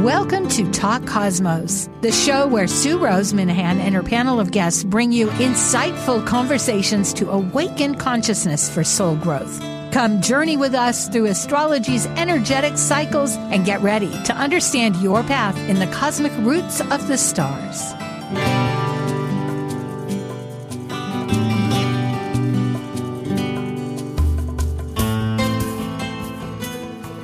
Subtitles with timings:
[0.00, 4.82] Welcome to Talk Cosmos, the show where Sue Rose Minahan and her panel of guests
[4.82, 9.60] bring you insightful conversations to awaken consciousness for soul growth.
[9.92, 15.58] Come journey with us through astrology's energetic cycles and get ready to understand your path
[15.68, 17.92] in the cosmic roots of the stars.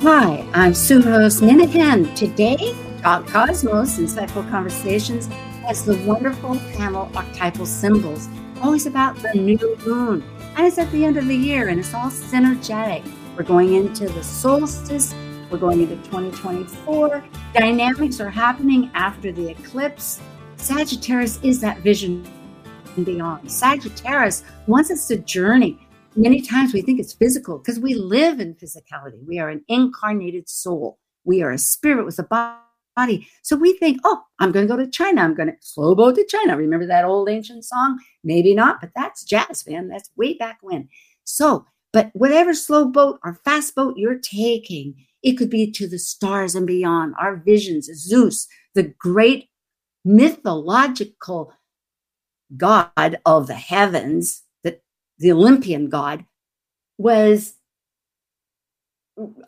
[0.08, 1.40] Hi, I'm Sue Rose.
[1.40, 5.26] Today, Talk Cosmos Insightful Conversations
[5.66, 8.28] has the wonderful panel Archetypal Symbols,
[8.62, 10.22] always about the new moon.
[10.56, 13.04] And it's at the end of the year and it's all synergetic.
[13.36, 15.12] We're going into the solstice,
[15.50, 17.24] we're going into 2024.
[17.52, 20.20] Dynamics are happening after the eclipse.
[20.54, 22.24] Sagittarius is that vision
[23.02, 23.50] beyond.
[23.50, 25.84] Sagittarius wants us to journey
[26.16, 29.24] many times we think it's physical because we live in physicality.
[29.26, 30.98] We are an incarnated soul.
[31.24, 32.24] We are a spirit with a
[32.96, 33.28] body.
[33.42, 35.22] So we think, oh, I'm going to go to China.
[35.22, 36.56] I'm going to slow boat to China.
[36.56, 37.98] Remember that old ancient song?
[38.24, 39.88] Maybe not, but that's jazz, man.
[39.88, 40.88] That's way back when.
[41.24, 45.98] So, but whatever slow boat or fast boat you're taking, it could be to the
[45.98, 47.14] stars and beyond.
[47.20, 49.48] Our visions, Zeus, the great
[50.04, 51.52] mythological
[52.56, 54.42] god of the heavens,
[55.18, 56.24] the Olympian god,
[56.98, 57.54] was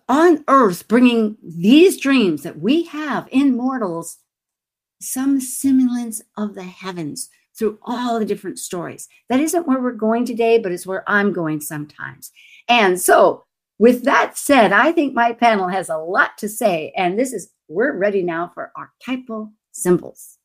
[0.09, 4.19] on earth bringing these dreams that we have in mortals
[5.01, 9.09] some semblance of the heavens through all the different stories.
[9.29, 12.31] That isn't where we're going today, but it's where I'm going sometimes.
[12.69, 13.45] And so,
[13.79, 17.53] with that said, I think my panel has a lot to say, and this is
[17.69, 20.38] we're ready now for archetypal symbols.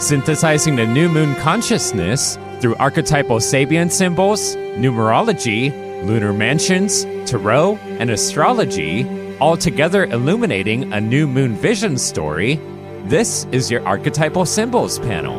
[0.00, 5.70] Synthesizing the new moon consciousness through archetypal Sabian symbols, numerology,
[6.06, 9.06] lunar mansions, tarot, and astrology,
[9.40, 12.58] all together illuminating a new moon vision story,
[13.04, 15.38] this is your Archetypal Symbols panel.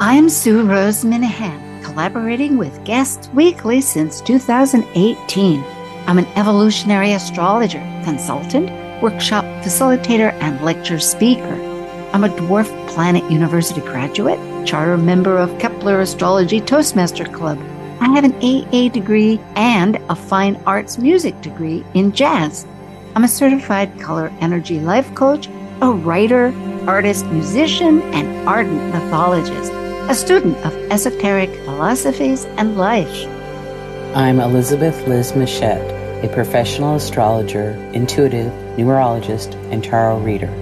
[0.00, 5.62] I'm Sue Rose Minahan, collaborating with guests weekly since 2018.
[6.08, 8.68] I'm an evolutionary astrologer, consultant,
[9.00, 11.71] workshop facilitator, and lecture speaker.
[12.12, 17.58] I'm a Dwarf Planet University graduate charter member of Kepler Astrology Toastmaster Club.
[18.00, 22.66] I have an AA degree and a fine arts music degree in jazz.
[23.16, 25.48] I'm a certified color energy life coach,
[25.80, 26.52] a writer,
[26.86, 33.26] artist, musician, and ardent mythologist, a student of esoteric philosophies and life.
[34.14, 40.61] I'm Elizabeth Liz Machette, a professional astrologer, intuitive, numerologist, and tarot reader.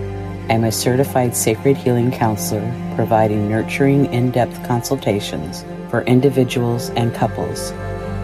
[0.51, 7.71] I'm a certified sacred healing counselor providing nurturing, in depth consultations for individuals and couples.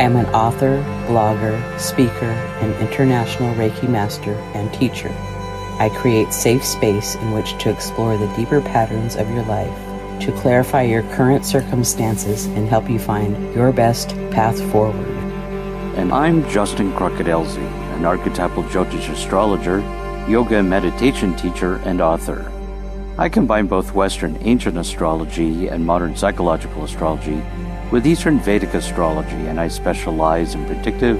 [0.01, 5.15] I'm an author, blogger, speaker, and international Reiki master and teacher.
[5.79, 9.73] I create safe space in which to explore the deeper patterns of your life,
[10.23, 15.07] to clarify your current circumstances and help you find your best path forward.
[15.95, 19.81] And I'm Justin Crockett Elzie, an archetypal Jyotish astrologer
[20.29, 22.51] yoga meditation teacher, and author.
[23.17, 27.41] I combine both Western ancient astrology and modern psychological astrology
[27.93, 31.17] with Eastern Vedic astrology, and I specialize in predictive,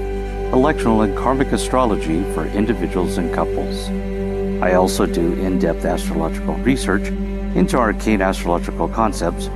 [0.51, 3.87] electional, and karmic astrology for individuals and couples.
[4.61, 7.07] I also do in depth astrological research
[7.55, 9.49] into arcane astrological concepts,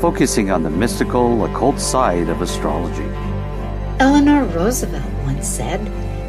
[0.00, 3.08] focusing on the mystical, occult side of astrology.
[4.00, 5.80] Eleanor Roosevelt once said,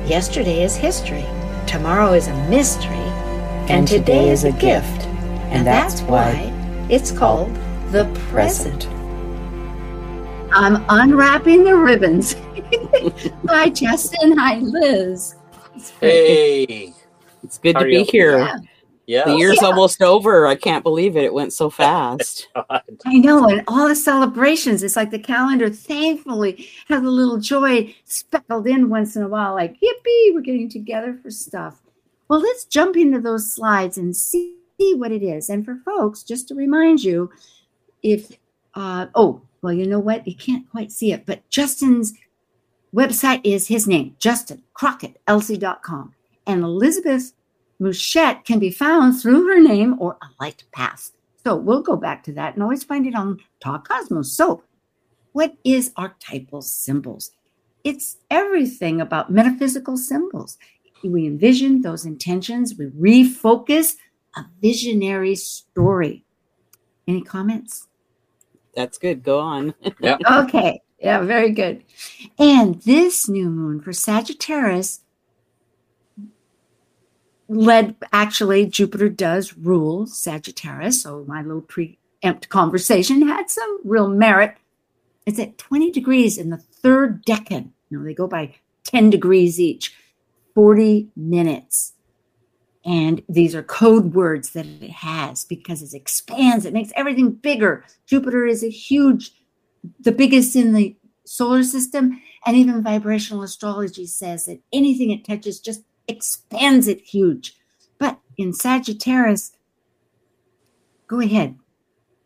[0.07, 1.25] Yesterday is history
[1.69, 4.61] tomorrow is a mystery, and, and today, today, is a gift.
[4.61, 5.05] gift.
[5.05, 6.51] And, and that's, that's why
[6.89, 7.53] it's called
[7.91, 8.87] the present.
[10.51, 12.33] I'm unwrapping the ribbons.
[13.47, 14.35] Hi, Justin.
[14.35, 15.35] Hi, Liz.
[16.01, 16.93] Hey.
[17.43, 18.39] It's good How to be here.
[18.39, 18.57] Yeah.
[19.09, 19.25] Yeah.
[19.25, 19.69] The year's yeah.
[19.69, 20.45] almost over.
[20.45, 21.23] I can't believe it.
[21.23, 22.47] It went so fast.
[22.55, 23.49] I know.
[23.49, 28.87] And all the celebrations, it's like the calendar thankfully has a little joy speckled in
[28.87, 31.81] once in a while, like, yippee, we're getting together for stuff.
[32.27, 35.49] Well, let's jump into those slides and see what it is.
[35.49, 37.31] And for folks, just to remind you,
[38.03, 38.37] if,
[38.75, 40.27] uh, oh, well, you know what?
[40.27, 42.13] You can't quite see it, but Justin's
[42.93, 46.13] website is his name, Justin Crockett, Elzie.com.
[46.45, 47.33] And Elizabeth
[47.79, 51.15] Mouchette can be found through her name or a light past.
[51.43, 54.31] So we'll go back to that and always find it on Talk Cosmos.
[54.33, 54.63] So,
[55.31, 57.31] what is archetypal symbols?
[57.83, 60.57] It's everything about metaphysical symbols.
[61.03, 63.95] We envision those intentions, we refocus
[64.35, 66.25] a visionary story.
[67.07, 67.87] Any comments?
[68.75, 69.23] That's good.
[69.23, 69.73] Go on.
[69.99, 70.17] yeah.
[70.29, 70.81] Okay.
[70.99, 71.83] Yeah, very good.
[72.37, 74.99] And this new moon for Sagittarius
[77.49, 84.55] led actually Jupiter does rule Sagittarius, so my little preempt conversation had some real merit.
[85.25, 87.71] It's at 20 degrees in the third decan.
[87.89, 88.55] You know, they go by
[88.85, 89.95] 10 degrees each,
[90.53, 91.93] 40 minutes.
[92.85, 97.83] And these are code words that it has because it expands, it makes everything bigger.
[98.05, 99.31] Jupiter is a huge,
[99.99, 102.21] the biggest in the solar system.
[102.45, 107.55] And even vibrational astrology says that anything it touches just expands it huge.
[107.97, 109.51] But in Sagittarius,
[111.07, 111.57] go ahead,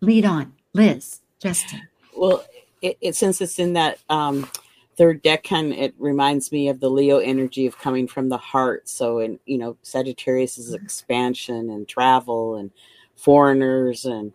[0.02, 1.82] lead on, Liz, Justin.
[2.16, 2.46] Well,
[2.82, 4.50] it, it since it's in that um,
[4.98, 8.88] third decan, it reminds me of the Leo energy of coming from the heart.
[8.88, 12.72] So, in you know, Sagittarius is expansion and travel and
[13.16, 14.34] foreigners and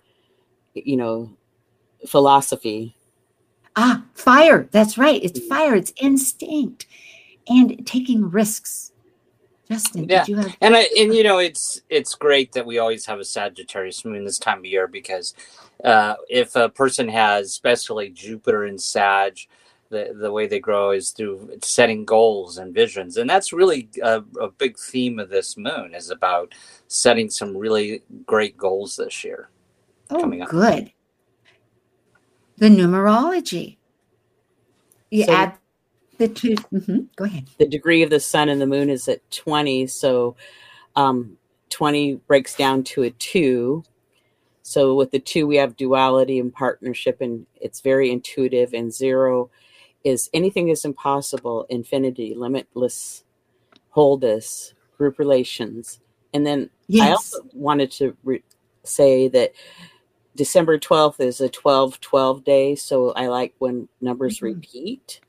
[0.75, 1.31] you know,
[2.07, 2.97] philosophy.
[3.77, 4.69] Ah, fire.
[4.71, 5.23] That's right.
[5.23, 5.75] It's fire.
[5.75, 6.87] It's instinct
[7.49, 8.93] and taking risks.
[9.69, 10.21] Justin, yeah.
[10.21, 13.21] did you have and I, and you know it's it's great that we always have
[13.21, 15.35] a Sagittarius moon this time of year because
[15.85, 19.39] uh, if a person has especially Jupiter and Sag,
[19.91, 24.23] the the way they grow is through setting goals and visions, and that's really a,
[24.41, 26.55] a big theme of this moon is about
[26.87, 29.51] setting some really great goals this year.
[30.11, 30.49] Oh, coming up.
[30.49, 30.91] good.
[32.57, 33.77] The numerology.
[35.11, 35.59] You So- add
[36.19, 37.49] the 2 mhm, Go ahead.
[37.59, 40.37] the degree of the sun and the moon is at 20 so
[40.97, 41.39] um,
[41.71, 43.85] 20 breaks down to a 2
[44.63, 49.51] so with the 2 we have duality and partnership and it's very intuitive and 0
[50.05, 53.25] is anything is impossible infinity limitless
[53.91, 56.01] wholeness group relations
[56.35, 58.43] and then i also wanted to re-
[58.85, 59.53] say that
[60.37, 64.43] december 12th is a 12 12 day so i like when numbers Mhm.
[64.43, 65.21] repeat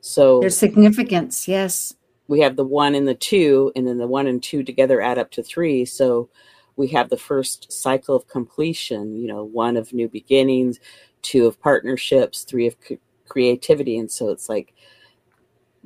[0.00, 1.48] so There's significance.
[1.48, 1.94] Yes.
[2.28, 5.18] we have the one and the two, and then the one and two together add
[5.18, 5.84] up to three.
[5.84, 6.28] So
[6.76, 10.78] we have the first cycle of completion, you know, one of new beginnings,
[11.22, 13.98] two of partnerships, three of c- creativity.
[13.98, 14.74] And so it's like,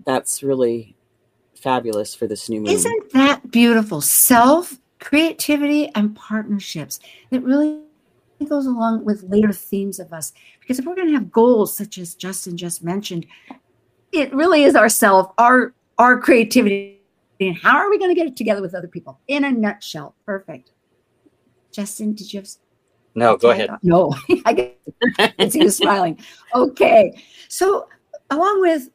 [0.04, 0.96] that's really
[1.54, 2.72] fabulous for this new moon.
[2.72, 4.00] Isn't that beautiful?
[4.00, 7.00] Self, creativity, and partnerships.
[7.30, 7.82] It really
[8.48, 10.32] goes along with later themes of us.
[10.60, 13.26] Because if we're going to have goals, such as Justin just mentioned,
[14.12, 17.00] it really is ourself, our our creativity,
[17.40, 19.20] and how are we going to get it together with other people?
[19.28, 20.72] In a nutshell, perfect.
[21.72, 22.48] Justin, did you have?
[23.14, 23.70] No, go ahead.
[23.82, 24.14] No,
[24.44, 24.74] I
[25.16, 26.18] can see you smiling.
[26.54, 27.88] Okay, so
[28.30, 28.88] along with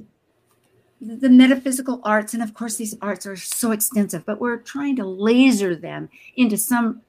[1.01, 5.05] the metaphysical arts, and of course, these arts are so extensive, but we're trying to
[5.05, 7.01] laser them into some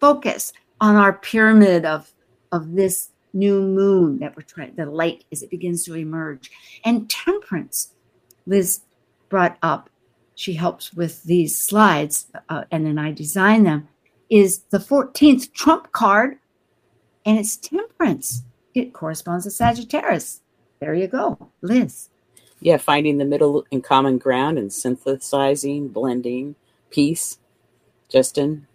[0.00, 2.12] focus on our pyramid of
[2.52, 6.50] of this new moon that we're trying the light as it begins to emerge.
[6.84, 7.92] And temperance
[8.46, 8.80] liz
[9.28, 9.90] brought up.
[10.34, 13.88] She helps with these slides uh, and then i design them
[14.30, 16.38] is the 14th trump card
[17.26, 18.42] and it's temperance.
[18.74, 20.40] It corresponds to sagittarius.
[20.80, 22.08] There you go liz.
[22.60, 26.56] Yeah, finding the middle and common ground and synthesizing, blending,
[26.90, 27.38] peace.
[28.10, 28.66] Justin?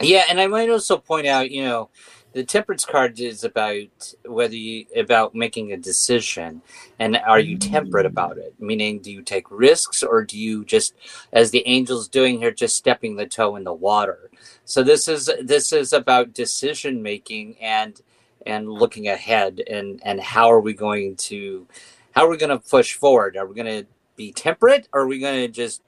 [0.00, 1.90] Yeah, and I might also point out, you know,
[2.32, 6.60] the temperance card is about whether you about making a decision
[6.98, 8.10] and are you temperate mm.
[8.10, 8.54] about it?
[8.58, 10.94] Meaning do you take risks or do you just
[11.32, 14.30] as the angels doing here just stepping the toe in the water?
[14.64, 18.00] So this is this is about decision making and
[18.44, 21.66] and looking ahead and and how are we going to
[22.12, 23.36] how are we going to push forward?
[23.36, 23.86] Are we going to
[24.16, 25.82] be temperate or are we going to just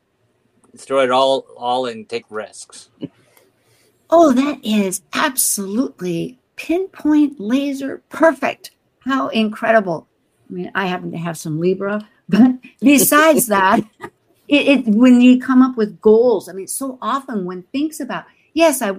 [0.76, 2.88] throw it all all and take risks?
[4.12, 8.72] Oh, that is absolutely pinpoint laser perfect.
[9.00, 10.06] How incredible.
[10.48, 13.80] I mean, I happen to have some Libra, but besides that,
[14.48, 18.24] it, it when you come up with goals, I mean, so often when thinks about,
[18.52, 18.96] yes, I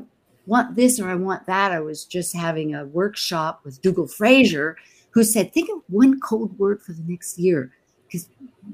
[0.48, 1.72] want this or I want that.
[1.72, 4.76] I was just having a workshop with Dougall Fraser
[5.12, 7.72] who said, think of one code word for the next year.
[8.08, 8.28] Because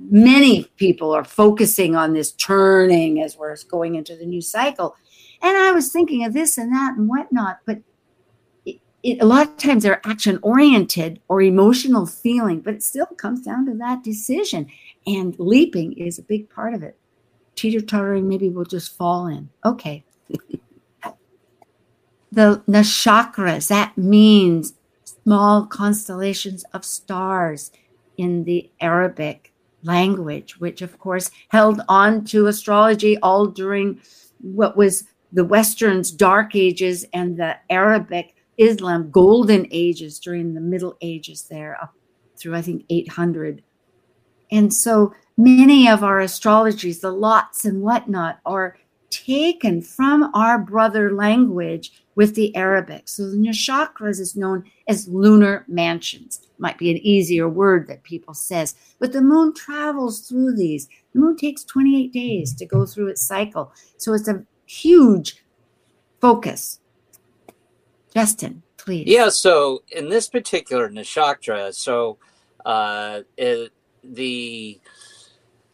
[0.10, 4.96] many people are focusing on this turning as we're going into the new cycle.
[5.42, 7.82] And I was thinking of this and that and whatnot, but
[9.08, 13.66] a lot of times they're action oriented or emotional feeling, but it still comes down
[13.66, 14.68] to that decision.
[15.06, 16.98] And leaping is a big part of it.
[17.56, 19.50] Teeter tottering, maybe we'll just fall in.
[19.64, 20.04] Okay.
[22.32, 24.74] the nakshatras, that means
[25.06, 27.72] small constellations of stars
[28.18, 34.02] in the Arabic language, which of course held on to astrology all during
[34.42, 40.98] what was the Western's dark ages and the Arabic Islam golden ages during the Middle
[41.02, 41.94] Ages there up
[42.38, 43.64] through I think 800.
[44.52, 48.78] And so many of our astrologies, the lots and whatnot, are
[49.10, 53.08] taken from our brother language with the Arabic.
[53.08, 56.42] So the nakshatras is known as lunar mansions.
[56.58, 60.88] Might be an easier word that people says, but the moon travels through these.
[61.14, 63.72] The moon takes 28 days to go through its cycle.
[63.98, 65.44] So it's a huge
[66.20, 66.80] focus.
[68.18, 69.06] Justin, please.
[69.06, 72.18] Yeah, so in this particular Nakshatra, so
[72.66, 73.72] uh, it,
[74.04, 74.80] the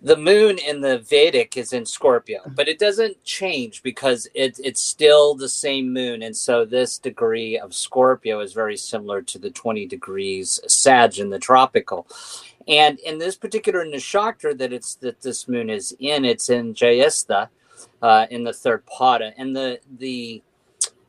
[0.02, 4.82] the moon in the Vedic is in Scorpio, but it doesn't change because it, it's
[4.82, 6.22] still the same moon.
[6.22, 11.30] And so this degree of Scorpio is very similar to the 20 degrees Sag in
[11.30, 12.06] the tropical.
[12.68, 17.48] And in this particular Nakshatra that it's that this moon is in, it's in Jyeshtha,
[18.02, 19.32] uh, in the third pada.
[19.38, 20.44] And the the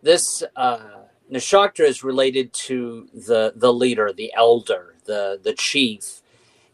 [0.01, 6.23] this uh, Nakshatra is related to the the leader, the elder, the the chief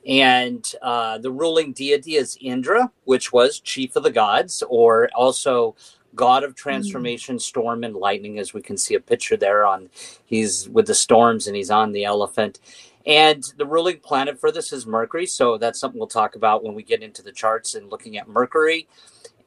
[0.06, 5.76] and uh, the ruling deity is Indra, which was chief of the gods, or also
[6.14, 7.40] god of transformation, mm.
[7.40, 8.38] storm, and lightning.
[8.38, 9.90] As we can see a picture there on,
[10.24, 12.60] he's with the storms and he's on the elephant.
[13.06, 15.26] And the ruling planet for this is Mercury.
[15.26, 18.28] So that's something we'll talk about when we get into the charts and looking at
[18.28, 18.88] Mercury.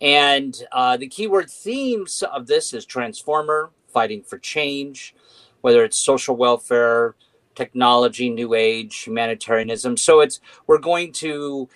[0.01, 5.15] And uh, the keyword themes of this is transformer, fighting for change,
[5.61, 7.15] whether it's social welfare,
[7.55, 9.97] technology, new age, humanitarianism.
[9.97, 11.69] So it's we're going to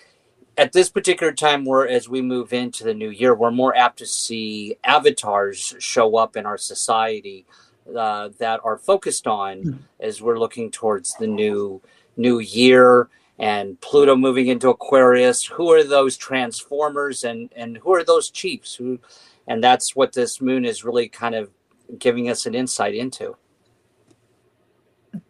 [0.56, 3.98] at this particular time where as we move into the new year, we're more apt
[3.98, 7.46] to see avatars show up in our society
[7.96, 9.76] uh, that are focused on mm-hmm.
[10.00, 11.80] as we're looking towards the new
[12.16, 13.08] new year
[13.38, 15.44] and Pluto moving into Aquarius.
[15.44, 18.74] Who are those transformers and and who are those chiefs?
[18.74, 18.98] Who
[19.46, 21.50] and that's what this moon is really kind of
[21.98, 23.36] giving us an insight into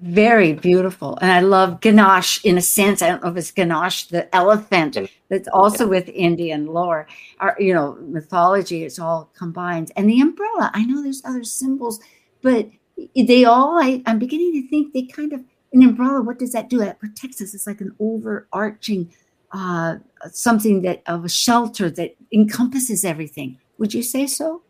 [0.01, 1.19] very beautiful.
[1.21, 3.03] And I love Ganesh in a sense.
[3.03, 4.97] I don't know if it's Ganesh, the elephant
[5.29, 7.07] that's also with Indian lore,
[7.41, 8.85] or, you know, mythology.
[8.85, 9.93] It's all combined.
[9.97, 12.01] And the umbrella, I know there's other symbols,
[12.43, 12.69] but
[13.15, 15.41] they all, I, I'm beginning to think they kind of,
[15.73, 16.81] an umbrella, what does that do?
[16.81, 17.55] It protects us.
[17.55, 19.13] It's like an overarching
[19.53, 19.97] uh,
[20.31, 23.59] something that of a shelter that encompasses everything.
[23.79, 24.63] Would you say so?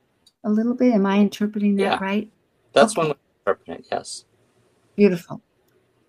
[0.45, 0.95] A little bit?
[0.95, 1.99] Am I interpreting that yeah.
[2.00, 2.30] right?
[2.73, 3.00] That's okay.
[3.00, 4.25] one way to interpret it, yes.
[4.97, 5.42] Beautiful.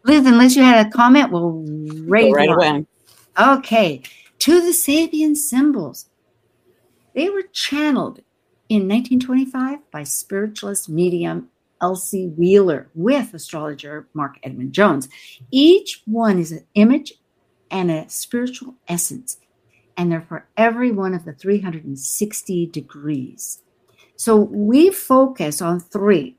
[0.04, 1.64] Liz, unless you had a comment, we'll
[2.08, 2.86] raise right away.
[3.40, 4.02] Okay.
[4.40, 6.10] To the Sabian symbols.
[7.14, 8.20] They were channeled
[8.70, 11.50] in 1925 by spiritualist medium
[11.82, 15.10] Elsie Wheeler with astrologer Marc Edmund Jones.
[15.52, 17.14] Each one is an image
[17.72, 19.38] and a spiritual essence,
[19.98, 23.62] and they're for every one of the 360 degrees.
[24.20, 26.36] So we focus on three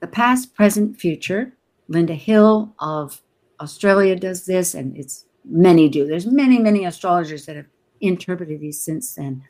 [0.00, 1.52] the past, present, future,
[1.88, 3.22] Lynda Hill of
[3.60, 6.08] Australia does this, and it's many do.
[6.08, 7.66] There's many, many astrologers that have
[8.00, 9.44] interpreted these since then.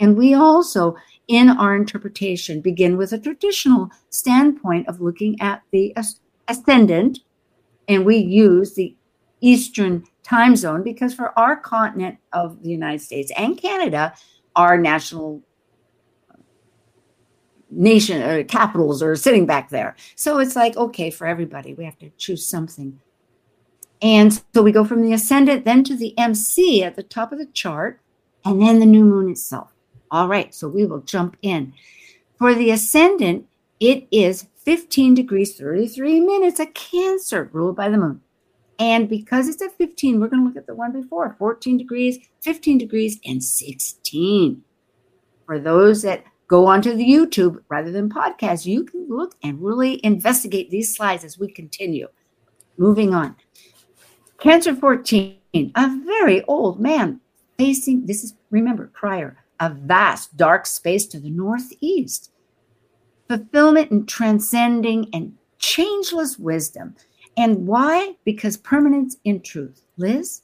[0.00, 0.96] And we also,
[1.28, 5.94] in our interpretation, begin with a traditional standpoint of looking at the
[6.48, 7.18] ascendant,
[7.86, 8.96] and we use the
[9.42, 14.14] Eastern time zone because for our continent of the United States and Canada,
[14.56, 15.42] our national
[17.76, 19.96] nation or capitals are sitting back there.
[20.16, 23.00] So it's like, okay, for everybody, we have to choose something.
[24.02, 27.38] And so we go from the ascendant then to the MC at the top of
[27.38, 28.00] the chart,
[28.44, 29.72] and then the new moon itself.
[30.10, 31.72] All right, so we will jump in.
[32.38, 33.46] For the ascendant,
[33.80, 38.20] it is 15 degrees 33 minutes, a Cancer ruled by the moon.
[38.78, 42.18] And because it's at 15, we're going to look at the one before 14 degrees,
[42.40, 44.62] 15 degrees, and 16.
[45.46, 46.24] For those that
[46.54, 48.64] go onto the YouTube rather than podcast.
[48.64, 52.06] You can look and really investigate these slides as we continue.
[52.78, 53.34] Moving on.
[54.38, 55.36] Cancer 14,
[55.74, 57.20] a very old man
[57.58, 62.30] facing, this is, remember, prior, a vast dark space to the northeast.
[63.28, 66.94] Fulfillment and transcending and changeless wisdom.
[67.36, 68.14] And why?
[68.24, 69.82] Because permanence in truth.
[69.96, 70.42] Liz?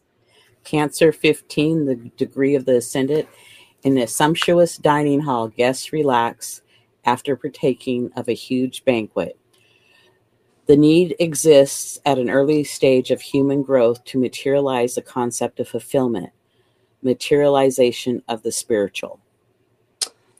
[0.64, 3.28] Cancer 15, the degree of the ascendant
[3.82, 6.62] in a sumptuous dining hall, guests relax
[7.04, 9.38] after partaking of a huge banquet.
[10.66, 15.68] The need exists at an early stage of human growth to materialize the concept of
[15.68, 16.30] fulfillment,
[17.02, 19.18] materialization of the spiritual.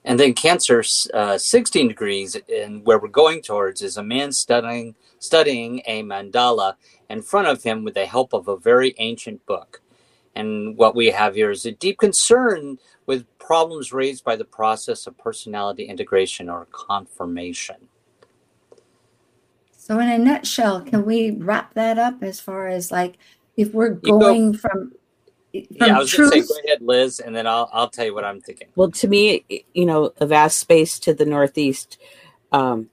[0.05, 0.83] And then Cancer,
[1.13, 6.75] uh, 16 degrees, and where we're going towards is a man studying studying a mandala
[7.11, 9.83] in front of him with the help of a very ancient book.
[10.35, 12.79] And what we have here is a deep concern
[13.11, 17.89] with problems raised by the process of personality integration or confirmation.
[19.77, 23.19] So, in a nutshell, can we wrap that up as far as like
[23.57, 24.93] if we're going from
[25.53, 28.15] yeah, I was going to say, go ahead, Liz, and then I'll I'll tell you
[28.15, 28.69] what I'm thinking.
[28.77, 31.99] Well, to me, you know, a vast space to the northeast.
[32.53, 32.91] Um,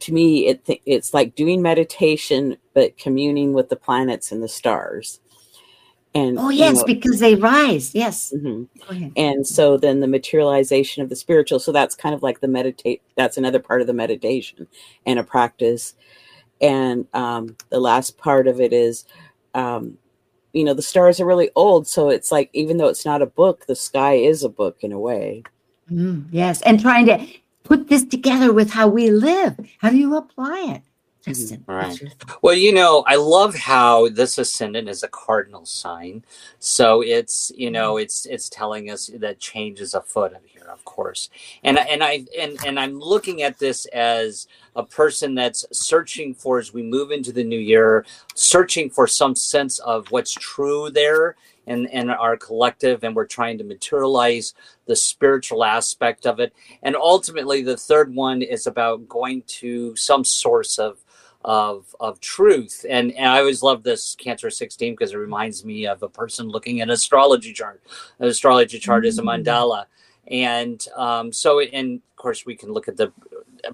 [0.00, 5.21] to me, it it's like doing meditation, but communing with the planets and the stars.
[6.14, 7.94] And oh yes, you know, because they rise.
[7.94, 8.34] Yes.
[8.36, 9.08] Mm-hmm.
[9.16, 11.58] And so then the materialization of the spiritual.
[11.58, 13.00] So that's kind of like the meditate.
[13.16, 14.66] That's another part of the meditation
[15.06, 15.94] and a practice.
[16.60, 19.06] And um, the last part of it is
[19.54, 19.96] um,
[20.52, 23.26] you know the stars are really old so it's like even though it's not a
[23.26, 25.42] book the sky is a book in a way
[25.90, 27.26] mm, yes and trying to
[27.64, 30.82] put this together with how we live how do you apply it
[31.24, 32.02] Justin, right.
[32.42, 36.24] Well, you know, I love how this ascendant is a cardinal sign.
[36.58, 38.02] So it's, you know, mm-hmm.
[38.02, 41.30] it's it's telling us that change is afoot here, of course.
[41.62, 46.58] And and I and and I'm looking at this as a person that's searching for
[46.58, 51.36] as we move into the new year, searching for some sense of what's true there
[51.66, 54.54] in, in our collective, and we're trying to materialize
[54.86, 56.52] the spiritual aspect of it.
[56.82, 60.98] And ultimately, the third one is about going to some source of
[61.44, 62.84] of of truth.
[62.88, 66.48] And, and I always love this Cancer 16 because it reminds me of a person
[66.48, 67.82] looking at an astrology chart.
[68.18, 69.44] An astrology chart is a mm.
[69.44, 69.86] mandala.
[70.28, 73.12] And um, so, and of course, we can look at the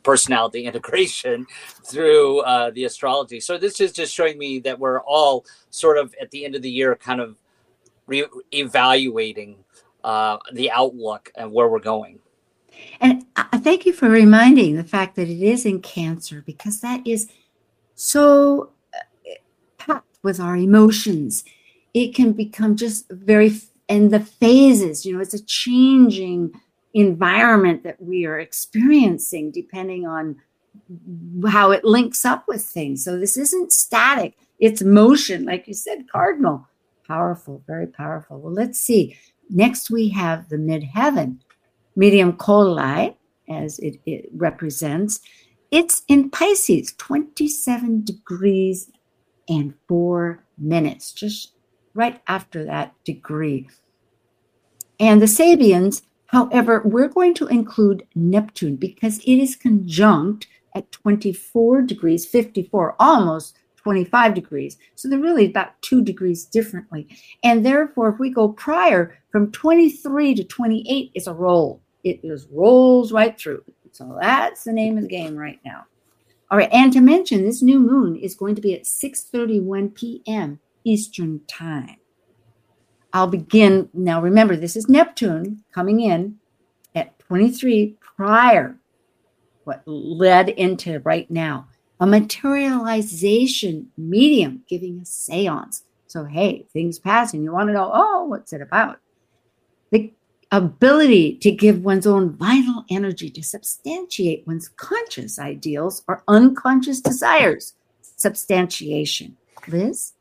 [0.03, 1.47] personality integration
[1.85, 3.41] through uh, the astrology.
[3.41, 6.63] So this is just showing me that we're all sort of at the end of
[6.63, 7.37] the year, kind of
[8.07, 9.57] re- evaluating
[10.05, 12.19] uh, the outlook and where we're going.
[13.01, 17.07] And I thank you for reminding the fact that it is in Cancer because that
[17.07, 17.29] is
[17.99, 19.33] so uh,
[19.77, 21.45] packed with our emotions.
[21.95, 26.53] It can become just very, and the phases, you know, it's a changing
[26.95, 30.37] environment that we are experiencing depending on
[31.49, 33.05] how it links up with things.
[33.05, 36.69] So this isn't static, it's motion, like you said, cardinal.
[37.05, 38.39] Powerful, very powerful.
[38.39, 39.19] Well, let's see.
[39.51, 41.39] Next, we have the midheaven,
[41.97, 43.17] medium coeli,
[43.49, 45.21] as it, it represents.
[45.71, 48.91] It's in Pisces, 27 degrees
[49.49, 51.53] and four minutes, just
[51.95, 53.69] right after that degree.
[54.99, 61.83] And the Sabians, however, we're going to include Neptune because it is conjunct at 24
[61.83, 64.77] degrees, 54, almost 25 degrees.
[64.95, 67.09] So they're really about two degrees differently.
[67.43, 71.83] And therefore, if we go prior from 23 to 28, it's a roll.
[72.05, 73.65] It just rolls right through.
[73.99, 75.87] So that's the name of the game right now.
[76.53, 80.61] All right, and to mention, this new moon is going to be at 6:31 p.m.
[80.85, 81.97] Eastern Time.
[83.13, 84.23] I'll begin now.
[84.23, 86.39] Remember, this is Neptune coming in
[86.95, 88.79] at 23 prior
[89.65, 91.67] what led into right now
[91.99, 95.83] a materialization medium giving a seance.
[96.07, 97.43] So, hey, things passing.
[97.43, 99.01] You want to know, oh, what's it about?
[100.51, 107.75] Ability to give one's own vital energy to substantiate one's conscious ideals or unconscious desires.
[108.01, 109.37] Substantiation.
[109.67, 110.15] Liz?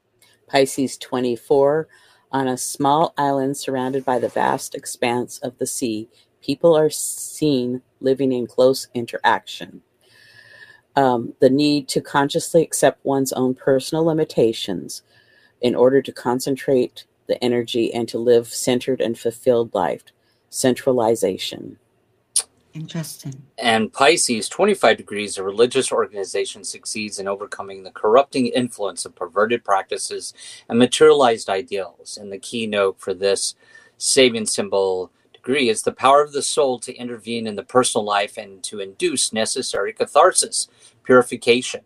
[0.48, 1.88] Pisces 24.
[2.34, 6.10] On a small island surrounded by the vast expanse of the sea,
[6.42, 9.82] people are seen living in close interaction.
[10.98, 15.04] Um, the need to consciously accept one's own personal limitations
[15.62, 20.04] in order to concentrate the energy and to live centered and fulfilled life
[20.50, 21.78] centralization.
[22.74, 23.42] Interesting.
[23.58, 29.64] And Pisces, 25 degrees, a religious organization succeeds in overcoming the corrupting influence of perverted
[29.64, 30.34] practices
[30.70, 32.18] and materialized ideals.
[32.22, 33.56] And the keynote for this
[33.98, 38.38] Sabian symbol degree is the power of the soul to intervene in the personal life
[38.38, 40.68] and to induce necessary catharsis,
[41.04, 41.82] purification.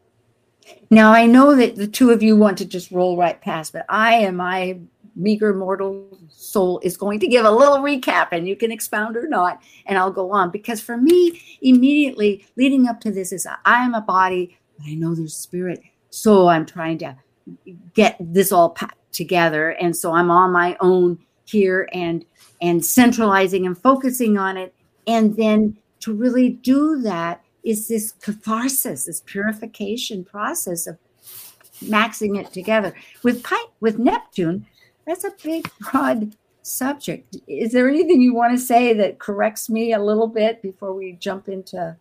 [0.90, 3.86] Now, I know that the two of you want to just roll right past, but
[3.88, 4.80] I am my
[5.16, 9.28] meager mortal soul is going to give a little recap and you can expound or
[9.28, 10.50] not and i'll go on.
[10.52, 14.94] Because for me immediately leading up to this is i am a body but i
[14.94, 17.16] know there's spirit so i'm trying to
[17.94, 21.18] get this all packed together and so i'm on my own
[21.52, 22.26] here and
[22.62, 24.74] and centralizing and focusing on it.
[25.08, 30.98] And then to really do that is this catharsis this purification process of
[31.84, 32.96] maxing it together.
[33.24, 33.46] With
[33.80, 34.66] with neptune
[35.06, 37.38] that's a big, broad subject.
[37.48, 41.14] Is there anything you want to say that corrects me a little bit before we
[41.14, 41.96] jump into?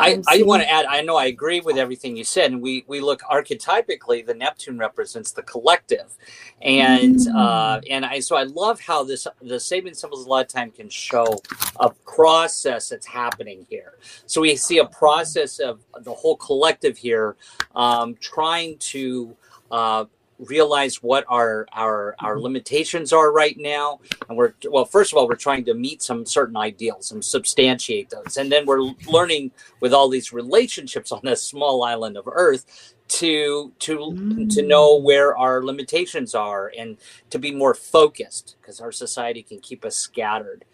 [0.00, 0.86] I, I want to add.
[0.86, 4.24] I know I agree with everything you said, and we we look archetypically.
[4.24, 6.16] The Neptune represents the collective,
[6.62, 7.34] and mm.
[7.34, 10.70] uh, and I so I love how this the Sabian symbols a lot of time
[10.70, 11.42] can show
[11.78, 13.98] a process that's happening here.
[14.24, 17.36] So we see a process of the whole collective here,
[17.74, 19.36] um, trying to
[19.70, 20.06] uh,
[20.48, 22.44] realize what our our our mm-hmm.
[22.44, 26.26] limitations are right now and we're well first of all we're trying to meet some
[26.26, 29.50] certain ideals and substantiate those and then we're learning
[29.80, 34.54] with all these relationships on this small island of earth to to mm.
[34.54, 36.96] to know where our limitations are and
[37.30, 40.64] to be more focused because our society can keep us scattered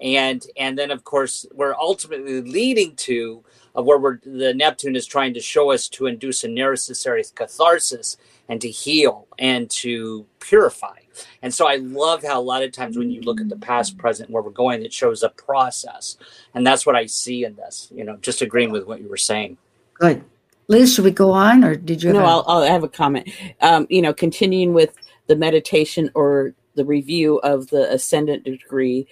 [0.00, 5.06] and and then of course we're ultimately leading to of where we're, the Neptune is
[5.06, 8.16] trying to show us to induce a necessary catharsis
[8.48, 10.96] and to heal and to purify.
[11.42, 13.98] And so I love how a lot of times when you look at the past,
[13.98, 16.16] present, where we're going, it shows a process.
[16.54, 19.16] And that's what I see in this, you know, just agreeing with what you were
[19.16, 19.56] saying.
[19.94, 20.24] Good.
[20.68, 22.12] Liz, should we go on or did you?
[22.12, 23.30] No, I'll, I'll have a comment.
[23.60, 24.94] Um, you know, continuing with
[25.26, 29.06] the meditation or the review of the ascendant degree.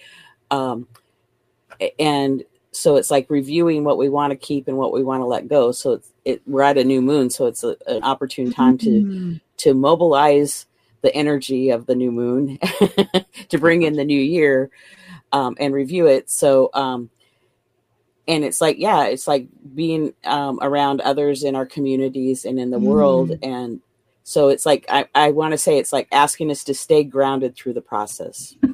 [0.51, 0.87] Um,
[1.99, 2.43] and
[2.77, 5.47] so it's like reviewing what we want to keep and what we want to let
[5.47, 8.77] go so it's it, we're at a new moon so it's a, an opportune time
[8.77, 9.35] to mm-hmm.
[9.57, 10.65] to mobilize
[11.01, 12.57] the energy of the new moon
[13.49, 14.69] to bring in the new year
[15.31, 17.09] um, and review it so um,
[18.27, 22.69] and it's like yeah it's like being um, around others in our communities and in
[22.69, 22.83] the mm.
[22.83, 23.81] world and
[24.27, 27.55] so it's like i, I want to say it's like asking us to stay grounded
[27.55, 28.55] through the process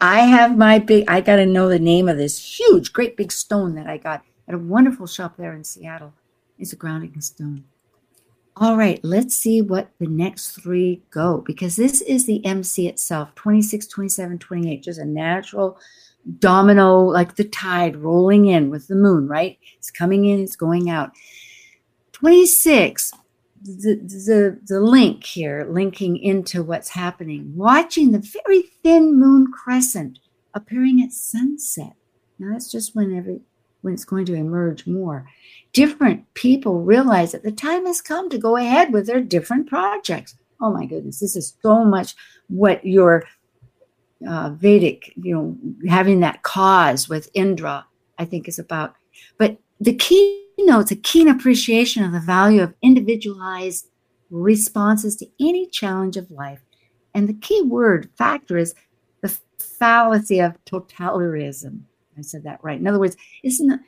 [0.00, 3.32] I have my big, I got to know the name of this huge, great big
[3.32, 6.14] stone that I got at a wonderful shop there in Seattle.
[6.58, 7.64] It's a grounding stone.
[8.56, 13.32] All right, let's see what the next three go because this is the MC itself
[13.36, 15.78] 26, 27, 28, just a natural
[16.40, 19.58] domino, like the tide rolling in with the moon, right?
[19.76, 21.12] It's coming in, it's going out.
[22.12, 23.12] 26,
[23.62, 30.18] the, the, link here, linking into what's happening, watching the very thin moon crescent
[30.54, 31.94] appearing at sunset.
[32.38, 33.38] Now that's just whenever
[33.82, 35.28] when it's going to emerge more.
[35.72, 40.34] Different people realize that the time has come to go ahead with their different projects.
[40.60, 42.14] Oh my goodness, this is so much
[42.48, 43.24] what your
[44.28, 45.56] uh, Vedic, you know,
[45.88, 47.86] having that cause with Indra,
[48.18, 48.94] I think is about.
[49.36, 53.88] But the key notes a keen appreciation of the value of individualized
[54.30, 56.60] responses to any challenge of life.
[57.14, 58.74] And the key word factor is
[59.22, 61.80] the fallacy of totalitarianism.
[62.16, 62.78] I said that right.
[62.78, 63.80] In other words, isn't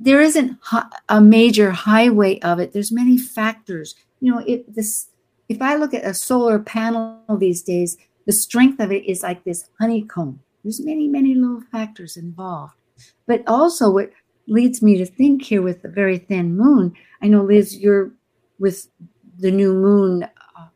[0.00, 0.58] there isn't
[1.08, 2.72] a major highway of it.
[2.72, 3.94] There's many factors.
[4.20, 5.08] You know, if this
[5.48, 9.44] if I look at a solar panel these days, the strength of it is like
[9.44, 10.40] this honeycomb.
[10.62, 12.74] There's many, many little factors involved.
[13.26, 14.10] But also what
[14.48, 16.94] leads me to think here with the very thin moon.
[17.22, 18.10] I know, Liz, you're
[18.58, 18.88] with
[19.38, 20.66] the new moon uh,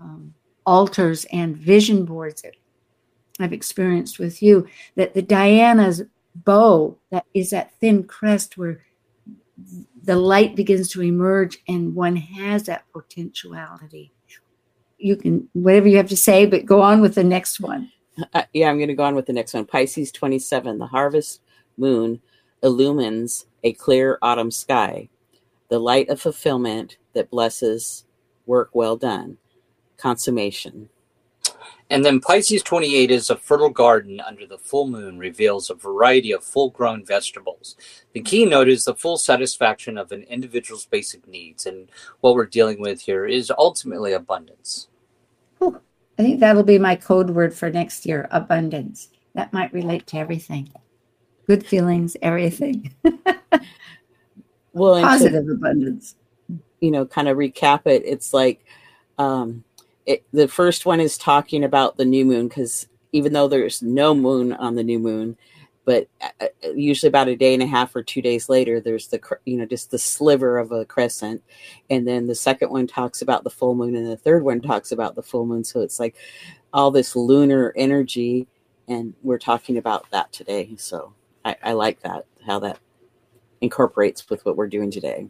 [0.00, 2.54] um, altars and vision boards that
[3.38, 6.02] I've experienced with you, that the Diana's
[6.34, 8.82] bow, that is that thin crest where
[10.02, 14.12] the light begins to emerge and one has that potentiality.
[14.98, 17.90] You can, whatever you have to say, but go on with the next one.
[18.34, 19.64] Uh, yeah, I'm going to go on with the next one.
[19.64, 21.40] Pisces 27, the harvest
[21.78, 22.20] moon
[22.62, 25.08] illumines a clear autumn sky,
[25.68, 28.04] the light of fulfillment that blesses
[28.46, 29.38] work well done,
[29.96, 30.88] consummation.
[31.90, 36.30] And then Pisces 28 is a fertile garden under the full moon reveals a variety
[36.30, 37.76] of full grown vegetables.
[38.12, 41.66] The keynote is the full satisfaction of an individual's basic needs.
[41.66, 41.88] And
[42.20, 44.88] what we're dealing with here is ultimately abundance.
[45.62, 45.80] Ooh,
[46.16, 49.08] I think that'll be my code word for next year abundance.
[49.34, 50.70] That might relate to everything
[51.50, 52.94] good feelings, everything.
[54.72, 56.14] well, positive to, abundance.
[56.78, 58.04] You know, kind of recap it.
[58.06, 58.64] It's like
[59.18, 59.64] um,
[60.06, 64.14] it, the first one is talking about the new moon because even though there's no
[64.14, 65.36] moon on the new moon,
[65.84, 69.08] but uh, uh, usually about a day and a half or two days later, there's
[69.08, 71.42] the you know just the sliver of a crescent,
[71.90, 74.92] and then the second one talks about the full moon, and the third one talks
[74.92, 75.64] about the full moon.
[75.64, 76.14] So it's like
[76.72, 78.46] all this lunar energy,
[78.86, 80.76] and we're talking about that today.
[80.78, 81.12] So
[81.44, 82.78] I, I like that how that
[83.60, 85.28] incorporates with what we're doing today.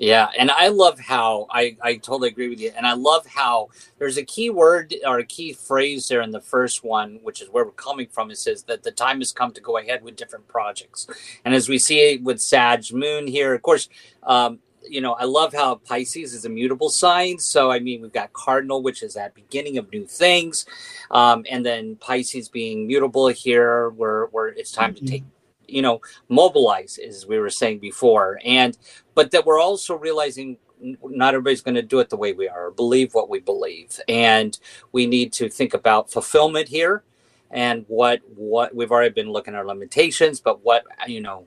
[0.00, 2.72] Yeah, and I love how I, I totally agree with you.
[2.74, 6.40] And I love how there's a key word or a key phrase there in the
[6.40, 8.30] first one, which is where we're coming from.
[8.30, 11.06] It says that the time has come to go ahead with different projects.
[11.44, 13.90] And as we see with Sag Moon here, of course,
[14.22, 17.38] um, you know, I love how Pisces is a mutable sign.
[17.38, 20.66] So, I mean, we've got Cardinal, which is that beginning of new things.
[21.10, 25.06] Um, and then Pisces being mutable here, where, where it's time mm-hmm.
[25.06, 25.24] to take,
[25.68, 28.40] you know, mobilize, as we were saying before.
[28.44, 28.76] And,
[29.14, 30.58] but that we're also realizing
[31.04, 34.00] not everybody's going to do it the way we are, or believe what we believe.
[34.08, 34.58] And
[34.92, 37.04] we need to think about fulfillment here
[37.50, 41.46] and what, what we've already been looking at our limitations, but what, you know,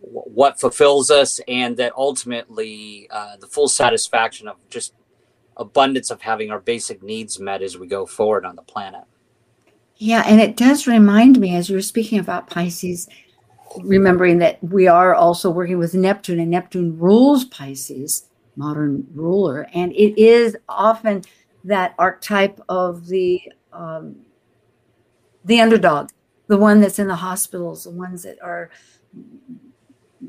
[0.00, 4.94] what fulfills us, and that ultimately uh, the full satisfaction of just
[5.56, 9.02] abundance of having our basic needs met as we go forward on the planet.
[9.96, 13.08] Yeah, and it does remind me as you were speaking about Pisces,
[13.80, 19.92] remembering that we are also working with Neptune, and Neptune rules Pisces, modern ruler, and
[19.92, 21.24] it is often
[21.64, 23.40] that archetype of the
[23.72, 24.16] um,
[25.44, 26.10] the underdog,
[26.46, 28.70] the one that's in the hospitals, the ones that are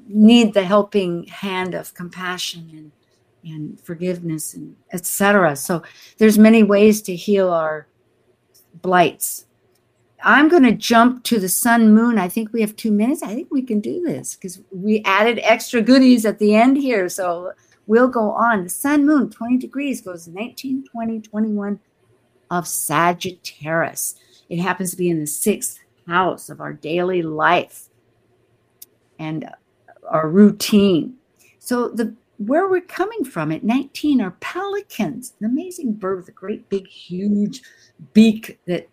[0.08, 2.92] need the helping hand of compassion and
[3.44, 5.56] and forgiveness and etc.
[5.56, 5.82] So
[6.18, 7.88] there's many ways to heal our
[8.82, 9.46] blights.
[10.24, 12.18] I'm going to jump to the sun moon.
[12.18, 13.24] I think we have two minutes.
[13.24, 17.08] I think we can do this because we added extra goodies at the end here.
[17.08, 17.54] So
[17.88, 18.64] we'll go on.
[18.64, 21.80] The sun moon, 20 degrees, goes 19, 20, 21
[22.52, 24.16] of Sagittarius.
[24.50, 27.88] It happens to be in the sixth house of our daily life
[29.20, 29.50] and
[30.10, 31.16] our routine.
[31.60, 36.32] So the where we're coming from at 19 are pelicans, an amazing bird with a
[36.32, 37.62] great big huge
[38.14, 38.88] beak that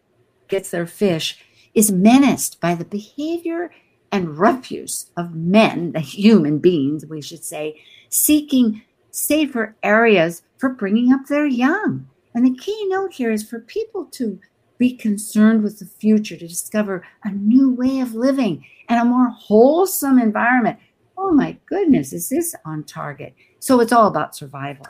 [0.48, 1.38] gets their fish,
[1.72, 3.70] is menaced by the behavior
[4.10, 11.12] and refuse of men, the human beings, we should say, seeking safer areas for bringing
[11.12, 12.08] up their young.
[12.34, 14.40] And the key note here is for people to
[14.78, 19.28] be concerned with the future, to discover a new way of living and a more
[19.28, 20.78] wholesome environment
[21.18, 23.34] oh my goodness, is this on target?
[23.58, 24.86] So it's all about survival.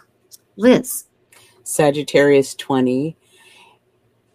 [0.56, 1.04] Liz.
[1.62, 3.16] Sagittarius 20.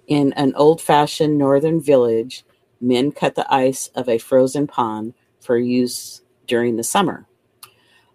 [0.08, 2.44] In an old fashioned northern village,
[2.82, 7.26] men cut the ice of a frozen pond for use during the summer.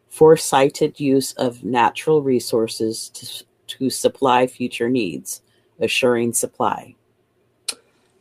[0.08, 5.42] Foresighted use of natural resources to, to supply future needs,
[5.80, 6.94] assuring supply.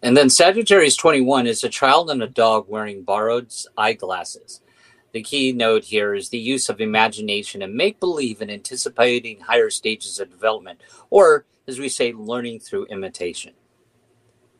[0.01, 4.61] And then Sagittarius 21 is a child and a dog wearing borrowed eyeglasses.
[5.15, 9.69] The key note here is the use of imagination and make believe in anticipating higher
[9.69, 13.53] stages of development, or as we say, learning through imitation.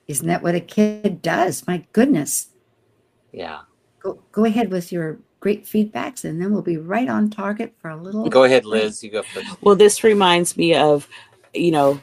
[0.08, 1.68] Isn't that what a kid does?
[1.68, 2.52] My goodness.
[3.34, 3.64] Yeah.
[4.00, 7.90] Go, go ahead with your great feedbacks, and then we'll be right on target for
[7.90, 8.30] a little.
[8.30, 9.04] Go ahead, Liz.
[9.04, 9.62] You go first.
[9.62, 11.10] Well, this reminds me of,
[11.54, 12.00] you know,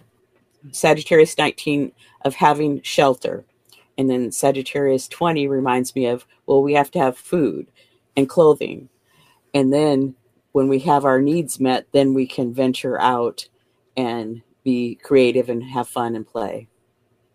[0.72, 1.90] Sagittarius 19
[2.26, 3.46] of having shelter.
[3.96, 7.68] And then Sagittarius 20 reminds me of, well, we have to have food
[8.16, 8.88] and clothing.
[9.54, 10.14] And then
[10.52, 13.48] when we have our needs met, then we can venture out
[13.96, 16.68] and be creative and have fun and play.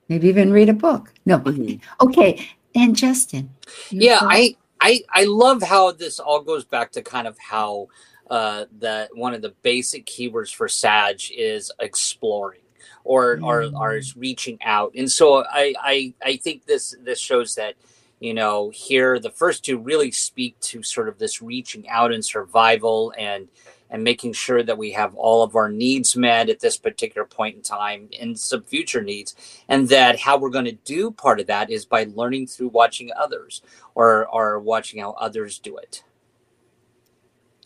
[0.08, 1.14] Maybe even read a book.
[1.26, 1.40] No.
[1.40, 2.06] Mm-hmm.
[2.06, 2.48] Okay.
[2.74, 3.50] And Justin.
[3.90, 7.88] Yeah, I, I I love how this all goes back to kind of how
[8.30, 12.62] uh that one of the basic keywords for Sag is exploring
[13.04, 13.44] or mm.
[13.44, 14.92] or or reaching out.
[14.96, 17.76] And so I I I think this this shows that
[18.20, 22.24] you know here the first two really speak to sort of this reaching out and
[22.24, 23.48] survival and
[23.90, 27.56] and making sure that we have all of our needs met at this particular point
[27.56, 29.36] in time and some future needs.
[29.70, 33.10] And that how we're going to do part of that is by learning through watching
[33.18, 33.62] others
[33.96, 36.04] or or watching how others do it.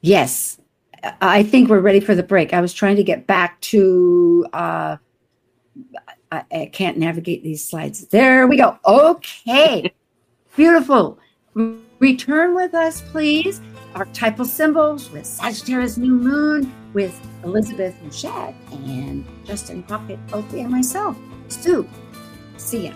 [0.01, 0.59] Yes.
[1.21, 2.53] I think we're ready for the break.
[2.53, 4.97] I was trying to get back to uh
[6.31, 8.07] I, I can't navigate these slides.
[8.07, 8.77] There we go.
[8.85, 9.91] Okay
[10.55, 11.17] Beautiful.
[11.99, 13.61] Return with us, please.
[13.95, 21.17] Archetypal symbols with Sagittarius new moon with Elizabeth Machette and Justin Crockett, Opie, and myself,
[21.49, 21.87] Sue.
[22.57, 22.93] See ya.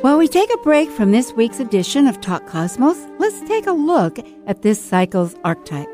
[0.00, 3.72] While we take a break from this week's edition of Talk Cosmos, let's take a
[3.72, 5.88] look at this cycle's archetype.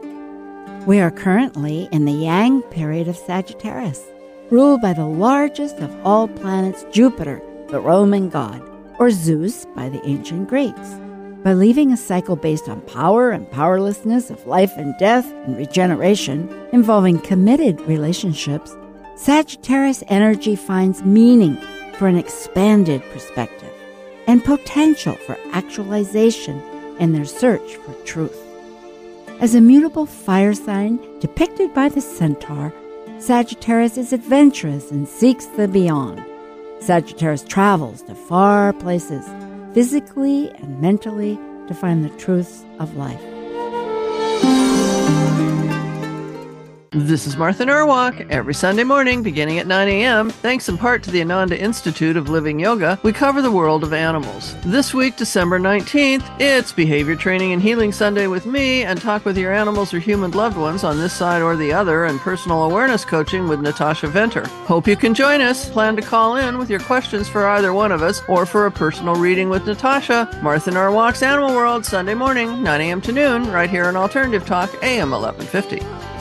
[0.87, 4.05] We are currently in the Yang period of Sagittarius,
[4.51, 7.40] ruled by the largest of all planets, Jupiter,
[7.71, 8.61] the Roman god,
[8.99, 10.97] or Zeus by the ancient Greeks.
[11.43, 16.55] By leaving a cycle based on power and powerlessness of life and death and regeneration,
[16.73, 18.77] involving committed relationships,
[19.17, 21.57] Sagittarius energy finds meaning
[21.95, 23.63] for an expanded perspective
[24.27, 26.63] and potential for actualization
[26.99, 28.41] in their search for truth.
[29.41, 32.73] As a mutable fire sign depicted by the centaur,
[33.19, 36.25] Sagittarius is adventurous and seeks the beyond.
[36.81, 39.27] Sagittarius travels to far places,
[39.73, 43.34] physically and mentally, to find the truths of life.
[46.97, 48.15] This is Martha Norwalk.
[48.31, 52.29] Every Sunday morning, beginning at 9 a.m., thanks in part to the Ananda Institute of
[52.29, 54.55] Living Yoga, we cover the world of animals.
[54.65, 59.37] This week, December 19th, it's Behavior Training and Healing Sunday with me and talk with
[59.37, 63.05] your animals or human loved ones on this side or the other and personal awareness
[63.05, 64.47] coaching with Natasha Venter.
[64.47, 65.69] Hope you can join us.
[65.69, 68.71] Plan to call in with your questions for either one of us or for a
[68.71, 70.29] personal reading with Natasha.
[70.45, 73.01] Martha Norwalk's Animal World, Sunday morning, 9 a.m.
[73.01, 76.13] to noon, right here on Alternative Talk, AM 1150.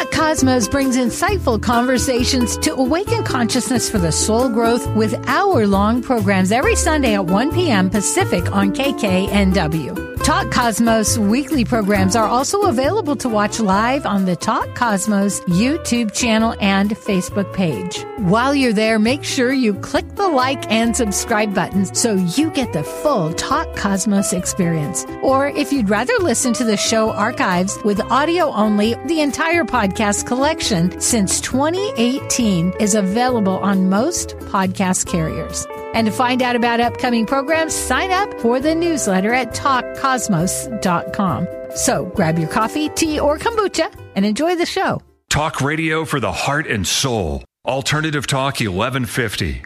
[0.00, 6.00] Talk Cosmos brings insightful conversations to awaken consciousness for the soul growth with hour long
[6.00, 7.90] programs every Sunday at 1 p.m.
[7.90, 10.08] Pacific on KKNW.
[10.24, 16.14] Talk Cosmos weekly programs are also available to watch live on the Talk Cosmos YouTube
[16.14, 18.04] channel and Facebook page.
[18.18, 22.72] While you're there, make sure you click the like and subscribe buttons so you get
[22.72, 25.04] the full Talk Cosmos experience.
[25.22, 29.89] Or if you'd rather listen to the show archives with audio only, the entire podcast
[29.94, 35.66] collection since 2018 is available on most podcast carriers.
[35.94, 41.48] And to find out about upcoming programs, sign up for the newsletter at talkcosmos.com.
[41.74, 45.00] So grab your coffee, tea, or kombucha and enjoy the show.
[45.28, 47.44] Talk radio for the heart and soul.
[47.64, 49.62] Alternative Talk 1150.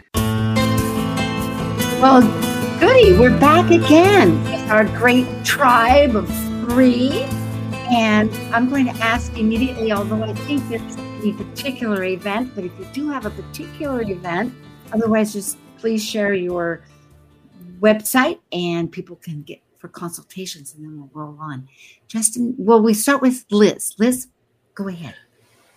[2.01, 2.21] Well,
[2.79, 6.27] goody, we're back again with our great tribe of
[6.69, 7.25] three.
[7.91, 12.71] And I'm going to ask immediately, although I think there's any particular event, but if
[12.79, 14.53] you do have a particular event,
[14.91, 16.81] otherwise just please share your
[17.79, 21.67] website and people can get for consultations and then we'll roll on.
[22.07, 23.93] Justin, well, we start with Liz.
[23.99, 24.27] Liz,
[24.73, 25.15] go ahead.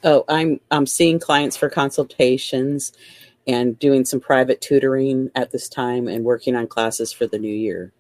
[0.05, 2.92] Oh, I'm I'm seeing clients for consultations
[3.47, 7.53] and doing some private tutoring at this time and working on classes for the new
[7.53, 7.92] year.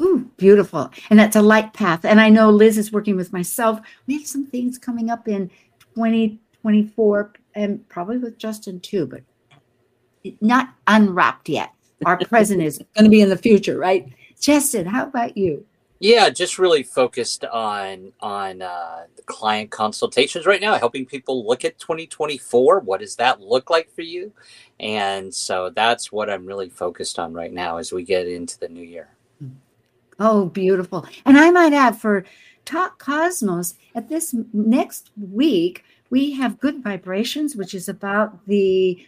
[0.00, 0.90] Ooh, beautiful.
[1.10, 2.04] And that's a light path.
[2.04, 3.80] And I know Liz is working with myself.
[4.06, 5.50] We have some things coming up in
[5.94, 9.22] 2024 and probably with Justin too, but
[10.40, 11.72] not unwrapped yet.
[12.06, 14.08] Our present is going to be in the future, right?
[14.40, 15.66] Justin, how about you?
[16.02, 21.62] Yeah, just really focused on on uh, the client consultations right now, helping people look
[21.62, 22.80] at 2024.
[22.80, 24.32] What does that look like for you?
[24.78, 28.70] And so that's what I'm really focused on right now as we get into the
[28.70, 29.10] new year.
[30.20, 31.06] Oh, beautiful!
[31.24, 32.24] And I might add for
[32.66, 39.06] Talk Cosmos at this next week we have Good Vibrations, which is about the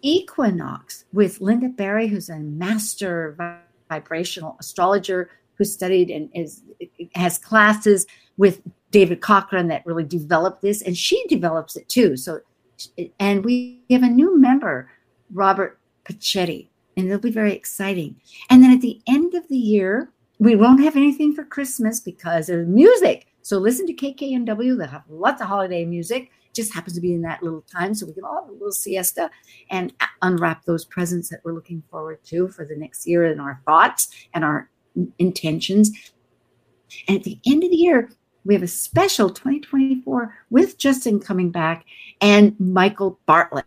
[0.00, 3.36] equinox with Linda Berry, who's a master
[3.88, 6.62] vibrational astrologer who studied and is
[7.14, 8.06] has classes
[8.38, 12.16] with David Cochrane that really developed this, and she develops it too.
[12.16, 12.40] So,
[13.18, 14.90] and we have a new member,
[15.32, 18.16] Robert Pachetti, and it'll be very exciting.
[18.48, 22.48] And then at the end of the year, we won't have anything for Christmas because
[22.48, 23.28] there's music.
[23.42, 24.78] So listen to KKNW.
[24.78, 28.06] They'll have lots of holiday music just happens to be in that little time so
[28.06, 29.30] we can all have a little siesta
[29.70, 33.60] and unwrap those presents that we're looking forward to for the next year and our
[33.64, 34.68] thoughts and our
[35.18, 36.12] intentions
[37.06, 38.10] and at the end of the year
[38.44, 41.84] we have a special 2024 with justin coming back
[42.20, 43.64] and michael bartlett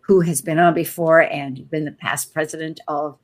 [0.00, 3.18] who has been on before and been the past president of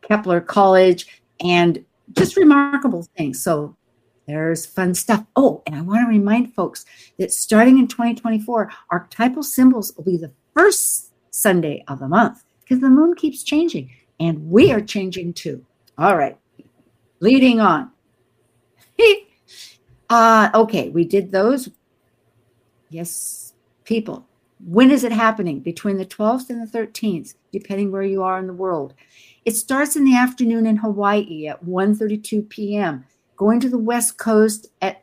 [0.00, 3.76] kepler college and just remarkable things so
[4.26, 5.24] there's fun stuff.
[5.34, 6.84] Oh, and I want to remind folks
[7.18, 12.80] that starting in 2024, archetypal symbols will be the first Sunday of the month because
[12.80, 15.64] the moon keeps changing and we are changing too.
[15.98, 16.38] All right,
[17.20, 17.90] leading on.
[20.10, 21.68] uh, okay, we did those.
[22.90, 24.26] Yes, people.
[24.64, 25.58] When is it happening?
[25.58, 28.94] Between the 12th and the 13th, depending where you are in the world.
[29.44, 33.04] It starts in the afternoon in Hawaii at 1:32 p.m
[33.42, 35.02] going to the West Coast at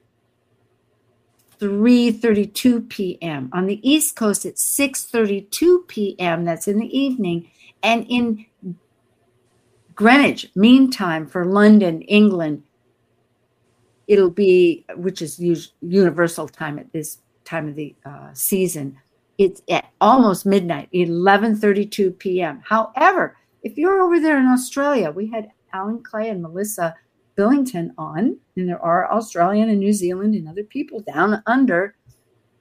[1.60, 3.50] 3:32 p.m.
[3.52, 6.46] On the East Coast at 6:32 p.m.
[6.46, 7.52] That's in the evening,
[7.84, 8.46] and in
[9.94, 12.64] Greenwich Mean Time for London, England,
[14.08, 15.38] it'll be which is
[15.82, 18.98] universal time at this time of the uh, season.
[19.38, 22.62] It's at almost midnight, 11:32 p.m.
[22.64, 26.96] However, if you're over there in Australia, we had Alan Clay and Melissa
[27.36, 31.96] Billington on, and there are Australian and New Zealand and other people down under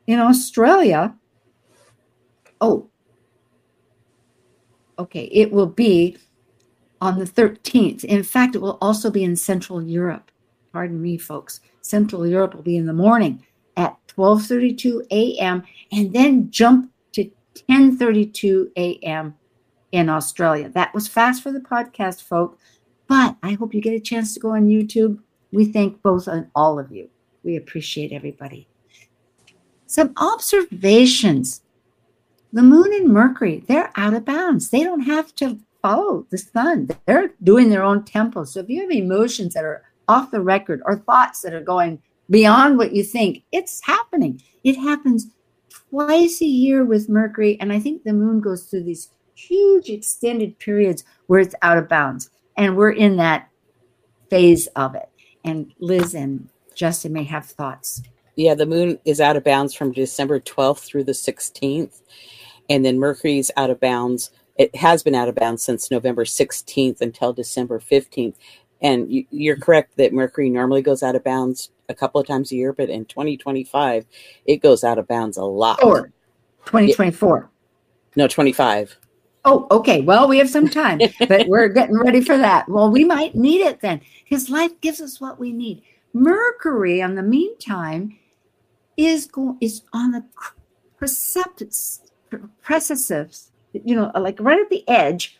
[0.06, 1.14] in Australia.
[2.60, 2.88] Oh,
[4.98, 6.16] okay, it will be
[7.00, 8.04] on the 13th.
[8.04, 10.30] In fact, it will also be in Central Europe.
[10.72, 11.60] Pardon me, folks.
[11.80, 13.44] Central Europe will be in the morning
[13.76, 15.62] at 12:32 a.m.
[15.92, 17.30] and then jump to
[17.68, 19.34] 10:32 a.m.
[19.92, 20.68] in Australia.
[20.68, 22.62] That was fast for the podcast, folks.
[23.06, 25.18] But I hope you get a chance to go on YouTube.
[25.52, 27.08] We thank both and all of you.
[27.42, 28.68] We appreciate everybody.
[29.86, 31.62] some observations.
[32.52, 34.70] The moon and Mercury, they're out of bounds.
[34.70, 36.88] They don't have to follow the sun.
[37.06, 38.44] They're doing their own tempo.
[38.44, 42.02] So if you have emotions that are off the record or thoughts that are going
[42.30, 44.42] beyond what you think, it's happening.
[44.64, 45.28] It happens
[45.90, 47.58] twice a year with Mercury.
[47.60, 51.88] And I think the moon goes through these huge extended periods where it's out of
[51.88, 52.30] bounds.
[52.56, 53.48] And we're in that
[54.30, 55.08] phase of it.
[55.44, 58.02] And Liz and Justin may have thoughts.
[58.36, 62.02] Yeah, the moon is out of bounds from December 12th through the 16th.
[62.68, 64.30] And then Mercury's out of bounds.
[64.56, 68.34] It has been out of bounds since November 16th until December 15th.
[68.80, 72.52] And you, are correct that Mercury normally goes out of bounds a couple of times
[72.52, 74.06] a year, but in 2025,
[74.46, 75.82] it goes out of bounds a lot.
[75.82, 76.12] Or
[76.66, 77.50] 2024.
[78.14, 78.96] No, 25.
[79.44, 80.00] Oh, okay.
[80.00, 82.68] Well, we have some time, but we're getting ready for that.
[82.68, 85.82] Well, we might need it then because life gives us what we need.
[86.12, 88.18] Mercury, in the meantime,
[88.96, 90.24] is go- is on the
[90.96, 92.02] precipice,
[92.62, 95.38] precipice, you know, like right at the edge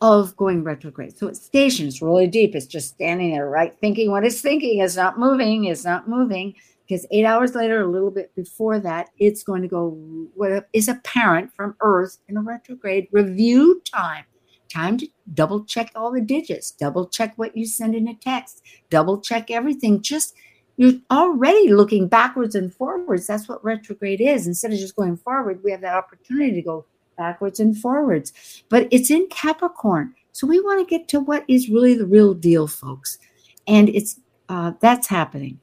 [0.00, 1.16] of going retrograde.
[1.16, 2.54] So it's stations really deep.
[2.54, 3.76] It's just standing there, right?
[3.80, 6.54] Thinking what it's thinking is not moving, is not moving.
[6.88, 9.90] Because eight hours later, a little bit before that, it's going to go
[10.34, 14.24] what is apparent from Earth in a retrograde review time.
[14.72, 18.62] Time to double check all the digits, double check what you send in a text,
[18.90, 20.02] double check everything.
[20.02, 20.34] Just
[20.76, 23.26] you're already looking backwards and forwards.
[23.26, 24.46] That's what retrograde is.
[24.46, 26.86] Instead of just going forward, we have that opportunity to go
[27.16, 28.32] backwards and forwards.
[28.68, 30.14] But it's in Capricorn.
[30.32, 33.18] So we want to get to what is really the real deal, folks.
[33.66, 35.60] And it's uh, that's happening.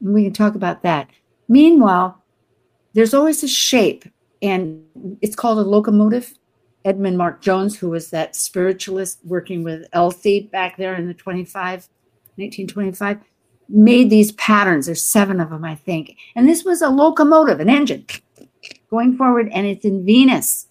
[0.00, 1.08] We can talk about that.
[1.48, 2.22] Meanwhile,
[2.92, 4.04] there's always a shape,
[4.42, 4.84] and
[5.20, 6.34] it's called a locomotive.
[6.84, 11.88] Edmund Mark Jones, who was that spiritualist working with Elsie back there in the 25,
[12.36, 13.18] 1925,
[13.68, 14.86] made these patterns.
[14.86, 16.16] There's seven of them, I think.
[16.36, 18.06] And this was a locomotive, an engine
[18.88, 20.68] going forward, and it's in Venus.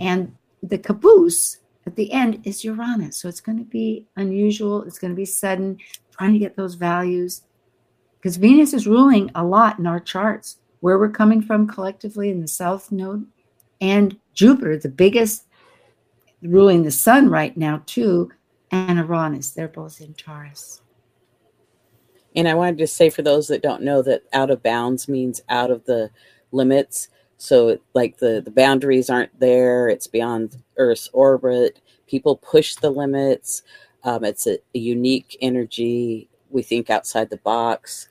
[0.00, 3.20] And the caboose at the end is Uranus.
[3.20, 4.84] So it's going to be unusual.
[4.84, 5.78] It's going to be sudden,
[6.16, 7.42] trying to get those values.
[8.28, 12.42] Because Venus is ruling a lot in our charts, where we're coming from collectively in
[12.42, 13.26] the South Node.
[13.80, 15.46] And Jupiter, the biggest,
[16.42, 18.30] ruling the sun right now, too,
[18.70, 19.52] and Uranus.
[19.52, 20.82] They're both in Taurus.
[22.36, 25.40] And I wanted to say for those that don't know that out of bounds means
[25.48, 26.10] out of the
[26.52, 27.08] limits.
[27.38, 29.88] So like the the boundaries aren't there.
[29.88, 31.80] It's beyond Earth's orbit.
[32.06, 33.62] People push the limits.
[34.04, 36.28] Um, it's a, a unique energy.
[36.50, 38.06] We think outside the box.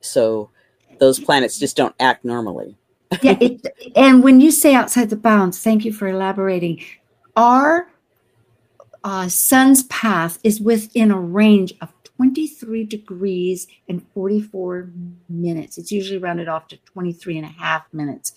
[0.00, 0.50] So
[0.98, 2.76] those planets just don't act normally.
[3.22, 6.84] yeah, it, and when you say outside the bounds, thank you for elaborating.
[7.36, 7.88] Our
[9.02, 14.90] uh, sun's path is within a range of 23 degrees and 44
[15.28, 15.78] minutes.
[15.78, 18.32] It's usually rounded off to 23 and a half minutes.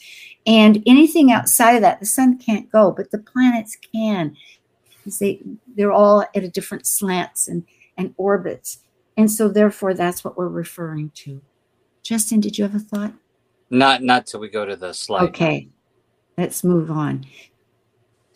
[0.46, 4.38] And anything outside of that, the sun can't go, but the planets can.
[5.20, 5.42] They,
[5.76, 7.64] they're all at a different slants and,
[7.98, 8.80] and orbits.
[9.18, 11.42] And so therefore that's what we're referring to.
[12.04, 13.14] Justin, did you have a thought?
[13.70, 15.24] Not not till we go to the slide.
[15.30, 15.70] Okay.
[16.38, 17.26] Let's move on.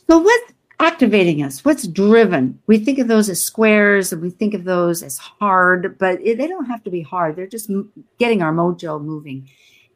[0.07, 4.53] So what's activating us what's driven we think of those as squares and we think
[4.53, 7.71] of those as hard but they don't have to be hard they're just
[8.19, 9.49] getting our mojo moving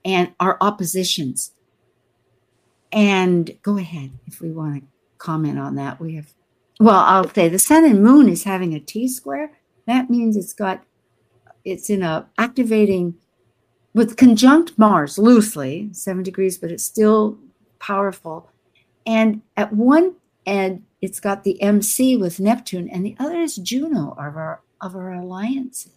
[0.06, 1.52] and our oppositions
[2.94, 6.34] and go ahead if we want to comment on that we have
[6.80, 9.52] well i'll say the sun and moon is having a t square
[9.86, 10.82] that means it's got
[11.66, 13.16] it's in a activating
[13.94, 17.38] with conjunct mars loosely seven degrees but it's still
[17.80, 18.50] powerful
[19.06, 20.16] and at one
[20.46, 24.96] and it's got the MC with Neptune, and the other is Juno of our of
[24.96, 25.92] our alliances.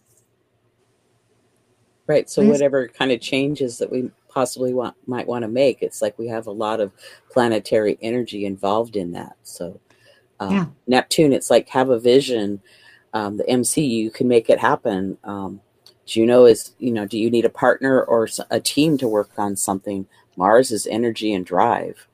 [2.05, 2.29] Right.
[2.29, 6.19] So whatever kind of changes that we possibly want might want to make, it's like
[6.19, 6.91] we have a lot of
[7.31, 9.37] planetary energy involved in that.
[9.43, 9.79] So
[10.41, 10.65] um, yeah.
[10.85, 12.61] Neptune, it's like have a vision.
[13.13, 15.17] Um, the MC, you can make it happen.
[15.23, 15.61] Um,
[16.05, 19.55] Juno is, you know, do you need a partner or a team to work on
[19.55, 20.05] something?
[20.35, 22.07] Mars is energy and drive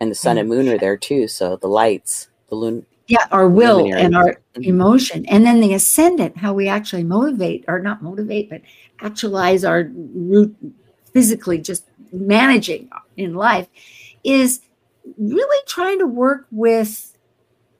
[0.00, 1.28] and the sun and moon are there too.
[1.28, 2.86] So the lights, the loon.
[3.06, 4.64] Yeah, our will and our mm-hmm.
[4.64, 5.24] emotion.
[5.26, 8.60] And then the ascendant, how we actually motivate, or not motivate, but
[9.00, 10.54] actualize our root
[11.12, 13.66] physically, just managing in life,
[14.24, 14.60] is
[15.16, 17.16] really trying to work with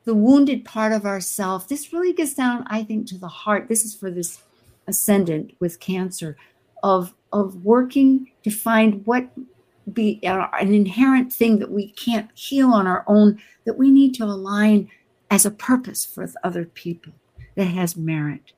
[0.05, 1.68] the wounded part of ourself.
[1.68, 3.68] This really gets down, I think, to the heart.
[3.68, 4.41] This is for this
[4.89, 6.36] ascendant with cancer
[6.82, 9.28] of of working to find what
[9.93, 14.24] be an inherent thing that we can't heal on our own, that we need to
[14.24, 14.91] align
[15.30, 17.12] as a purpose for other people
[17.55, 18.53] that has merit.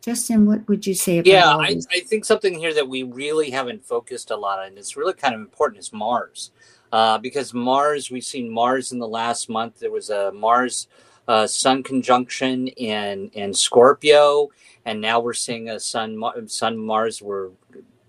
[0.00, 1.80] Justin, what would you say about Yeah, I.
[1.90, 5.34] I think something here that we really haven't focused a lot on, it's really kind
[5.34, 6.52] of important, is Mars.
[6.90, 9.78] Uh, because Mars, we've seen Mars in the last month.
[9.78, 10.86] There was a Mars
[11.28, 14.48] uh, Sun conjunction in in Scorpio,
[14.84, 17.52] and now we're seeing a Sun Sun Mars were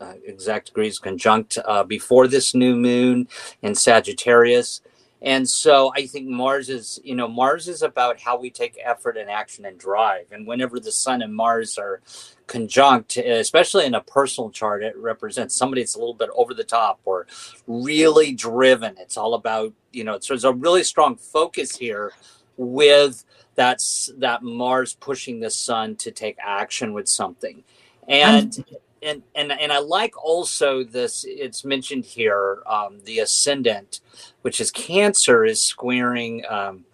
[0.02, 3.28] uh, exact degrees conjunct uh, before this new moon
[3.62, 4.82] in Sagittarius.
[5.22, 9.18] And so I think Mars is, you know, Mars is about how we take effort
[9.18, 10.28] and action and drive.
[10.32, 12.00] And whenever the Sun and Mars are
[12.48, 16.64] conjunct, especially in a personal chart, it represents somebody that's a little bit over the
[16.64, 17.28] top or
[17.68, 18.96] really driven.
[18.98, 22.14] It's all about, you know, so there's a really strong focus here
[22.60, 23.24] with
[23.56, 27.64] that's that Mars pushing the Sun to take action with something.
[28.08, 28.64] And
[29.02, 31.26] and and and I like also this.
[31.28, 34.02] It's mentioned here um, the ascendant,
[34.42, 36.86] which is Cancer, is squaring um,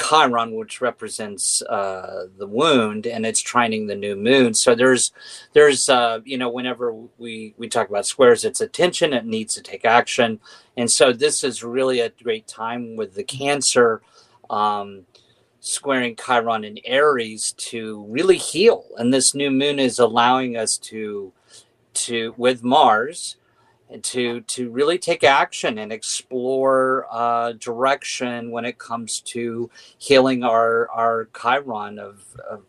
[0.00, 4.54] Chiron, which represents uh, the wound, and it's trining the new moon.
[4.54, 5.12] So there's
[5.52, 9.12] there's uh, you know whenever we we talk about squares, it's attention.
[9.12, 10.40] It needs to take action,
[10.76, 14.02] and so this is really a great time with the Cancer.
[14.50, 15.06] Um,
[15.60, 18.86] squaring Chiron and Aries to really heal.
[18.96, 21.32] And this new moon is allowing us to
[21.92, 23.36] to with Mars
[24.02, 30.88] to to really take action and explore uh, direction when it comes to healing our
[30.90, 32.64] our Chiron of, of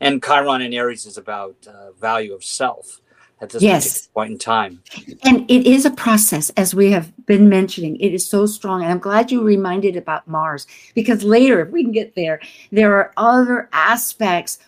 [0.00, 3.00] and Chiron and Aries is about uh, value of self
[3.40, 4.06] at this Yes.
[4.08, 4.82] point in time.
[5.22, 7.96] And it is a process, as we have been mentioning.
[7.96, 8.82] It is so strong.
[8.82, 12.40] And I'm glad you reminded about Mars because later, if we can get there,
[12.72, 14.58] there are other aspects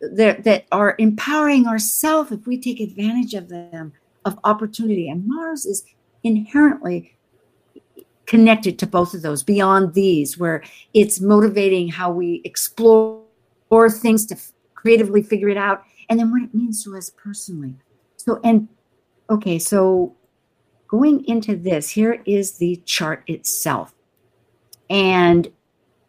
[0.00, 3.92] that, that are empowering ourselves if we take advantage of them,
[4.24, 5.08] of opportunity.
[5.08, 5.84] And Mars is
[6.22, 7.16] inherently
[8.26, 10.62] connected to both of those beyond these, where
[10.94, 13.24] it's motivating how we explore
[13.90, 14.36] things to
[14.74, 17.74] creatively figure it out, and then what it means to us personally.
[18.24, 18.68] So, and
[19.28, 20.14] okay, so
[20.86, 23.94] going into this, here is the chart itself.
[24.88, 25.50] And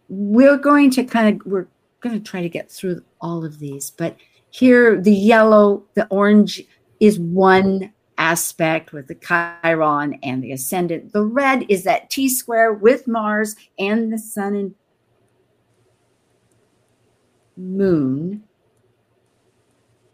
[0.09, 1.67] we're going to kind of, we're
[2.01, 4.15] going to try to get through all of these, but
[4.51, 6.61] here the yellow, the orange
[6.99, 11.13] is one aspect with the Chiron and the ascendant.
[11.13, 14.75] The red is that T square with Mars and the sun and
[17.57, 18.43] moon.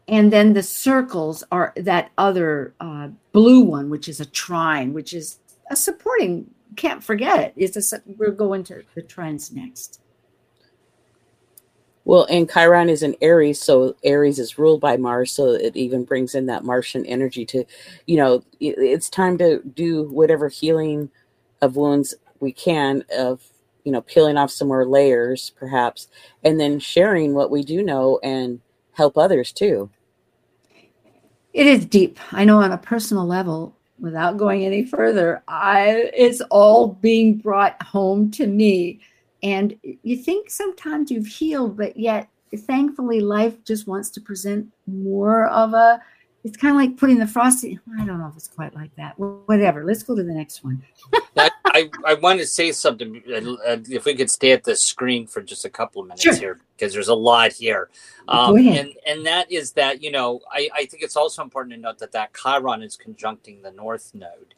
[0.09, 5.13] And then the circles are that other uh, blue one, which is a trine, which
[5.13, 5.39] is
[5.71, 6.51] a supporting.
[6.75, 7.53] Can't forget it.
[7.55, 8.01] It's a.
[8.17, 10.01] We're going to the trines next.
[12.05, 16.05] Well, and Chiron is in Aries, so Aries is ruled by Mars, so it even
[16.05, 17.65] brings in that Martian energy to,
[18.07, 21.11] you know, it's time to do whatever healing
[21.61, 23.43] of wounds we can of,
[23.83, 26.07] you know, peeling off some more layers, perhaps,
[26.43, 28.61] and then sharing what we do know and
[28.93, 29.91] help others too.
[31.59, 32.17] It is deep.
[32.31, 37.83] I know on a personal level, without going any further, I it's all being brought
[37.83, 39.01] home to me.
[39.43, 45.47] And you think sometimes you've healed, but yet thankfully life just wants to present more
[45.47, 46.01] of a
[46.43, 47.79] it's kind of like putting the frosting.
[47.99, 49.19] I don't know if it's quite like that.
[49.19, 49.83] Whatever.
[49.83, 50.81] Let's go to the next one.
[51.37, 53.21] I, I, I want to say something.
[53.27, 56.33] uh, If we could stay at the screen for just a couple of minutes Sure.
[56.35, 57.89] here, because there's a lot here.
[58.27, 58.85] Go Um, ahead.
[58.85, 61.99] and and that is that you know I, I think it's also important to note
[61.99, 64.53] that that Chiron is conjuncting the North Node,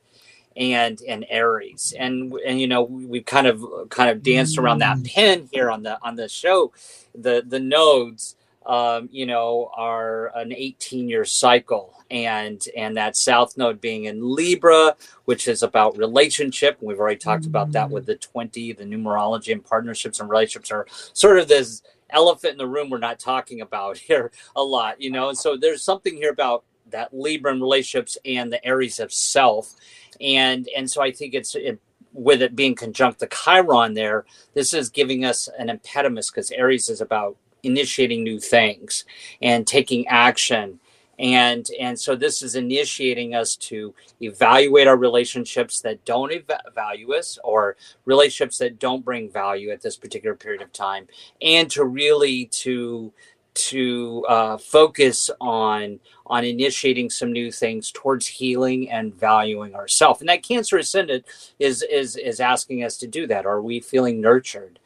[0.55, 4.79] and and Aries, and and you know we, we kind of kind of danced around
[4.79, 6.71] that pin here on the on the show,
[7.15, 8.35] the the nodes.
[8.65, 14.35] Um, you know, are an 18 year cycle, and and that South Node being in
[14.35, 14.95] Libra,
[15.25, 16.77] which is about relationship.
[16.79, 20.85] We've already talked about that with the 20, the numerology and partnerships and relationships are
[21.13, 21.81] sort of this
[22.11, 25.29] elephant in the room we're not talking about here a lot, you know.
[25.29, 29.73] And so there's something here about that Libra and relationships and the Aries of self.
[30.19, 31.79] And and so I think it's it,
[32.13, 36.89] with it being conjunct the Chiron there, this is giving us an impediment because Aries
[36.89, 39.05] is about initiating new things
[39.41, 40.79] and taking action.
[41.19, 47.13] And and so this is initiating us to evaluate our relationships that don't eva- value
[47.13, 51.07] us or relationships that don't bring value at this particular period of time
[51.41, 53.13] and to really to
[53.53, 60.29] to uh, focus on on initiating some new things towards healing and valuing ourselves and
[60.29, 61.25] that cancer ascendant
[61.59, 63.45] is is is asking us to do that.
[63.45, 64.79] Are we feeling nurtured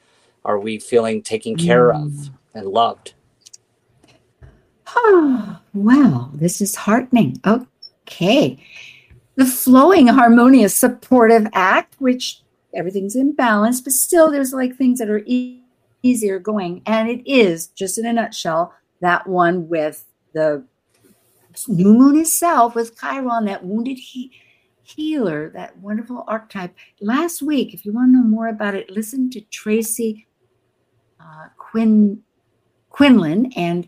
[0.45, 2.29] are we feeling taken care of mm.
[2.53, 3.15] and loved
[4.87, 7.41] ah, Oh, wow, this is heartening.
[7.45, 8.57] Okay.
[9.35, 12.41] The flowing, harmonious, supportive act, which
[12.73, 15.63] everything's in balance, but still there's like things that are e-
[16.03, 16.81] easier going.
[16.85, 20.63] And it is, just in a nutshell, that one with the
[21.67, 24.31] new moon itself with Chiron, that wounded he,
[24.83, 26.75] healer, that wonderful archetype.
[27.01, 30.27] Last week, if you want to know more about it, listen to Tracy
[31.25, 32.21] uh, Quinn
[32.89, 33.87] Quinlan and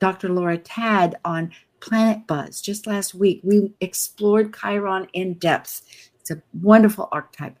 [0.00, 0.28] Dr.
[0.28, 3.40] Laura Tad on Planet Buzz just last week.
[3.44, 5.82] We explored Chiron in depth.
[6.20, 7.56] It's a wonderful archetype.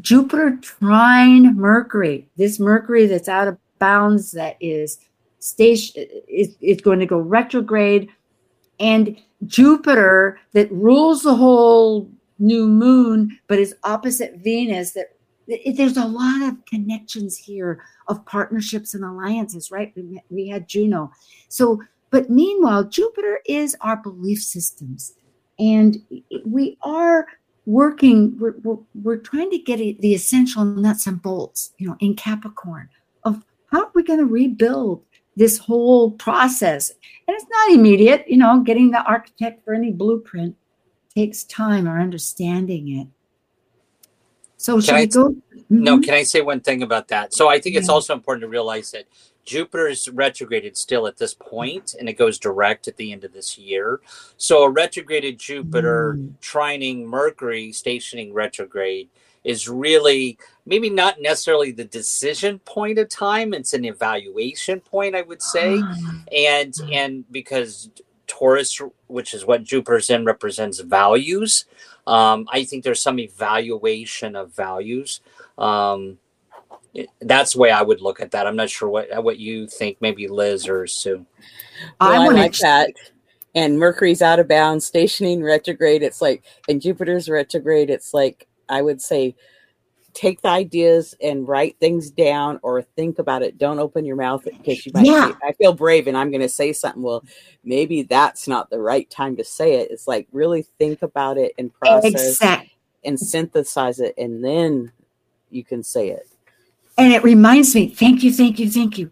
[0.00, 4.98] Jupiter trine Mercury, this Mercury that's out of bounds, that is
[5.38, 8.08] station, is, is going to go retrograde,
[8.78, 14.92] and Jupiter that rules the whole new moon, but is opposite Venus.
[14.92, 15.15] That
[15.46, 19.94] there's a lot of connections here of partnerships and alliances, right?
[20.30, 21.12] We had Juno,
[21.48, 21.80] so
[22.10, 25.14] but meanwhile, Jupiter is our belief systems.
[25.58, 25.98] And
[26.44, 27.26] we are
[27.64, 32.14] working, we're, we're, we're trying to get the essential nuts and bolts, you know, in
[32.14, 32.88] Capricorn
[33.24, 35.02] of how are we going to rebuild
[35.36, 36.90] this whole process.
[37.26, 40.56] And it's not immediate, you know, getting the architect for any blueprint
[41.14, 43.08] takes time or understanding it.
[44.56, 45.30] So, should I go?
[45.30, 45.82] Mm-hmm.
[45.82, 47.34] No, can I say one thing about that?
[47.34, 47.80] So, I think yeah.
[47.80, 49.04] it's also important to realize that
[49.46, 53.32] Jupiter is retrograded still at this point, and it goes direct at the end of
[53.32, 54.00] this year.
[54.36, 56.32] So a retrograded Jupiter mm.
[56.40, 59.08] trining Mercury stationing retrograde
[59.46, 60.36] is really
[60.66, 65.78] maybe not necessarily the decision point of time it's an evaluation point i would say
[65.80, 66.22] ah.
[66.36, 67.88] and and because
[68.26, 71.64] taurus which is what jupiter's in represents values
[72.06, 75.20] um, i think there's some evaluation of values
[75.58, 76.18] um,
[77.20, 78.46] that's the way I would look at that.
[78.46, 81.26] I'm not sure what what you think, maybe Liz or Sue.
[82.00, 82.90] Well, I, I like that.
[83.54, 86.02] And Mercury's out of bounds, stationing retrograde.
[86.02, 87.90] It's like, and Jupiter's retrograde.
[87.90, 89.34] It's like I would say,
[90.16, 93.58] take the ideas and write things down or think about it.
[93.58, 95.04] Don't open your mouth because you might.
[95.04, 95.28] Yeah.
[95.28, 97.02] Say, I feel brave and I'm going to say something.
[97.02, 97.22] Well,
[97.64, 99.90] maybe that's not the right time to say it.
[99.90, 102.72] It's like really think about it and process exactly.
[103.04, 104.90] and synthesize it, and then
[105.50, 106.26] you can say it.
[106.96, 109.10] And it reminds me, thank you, thank you, thank you.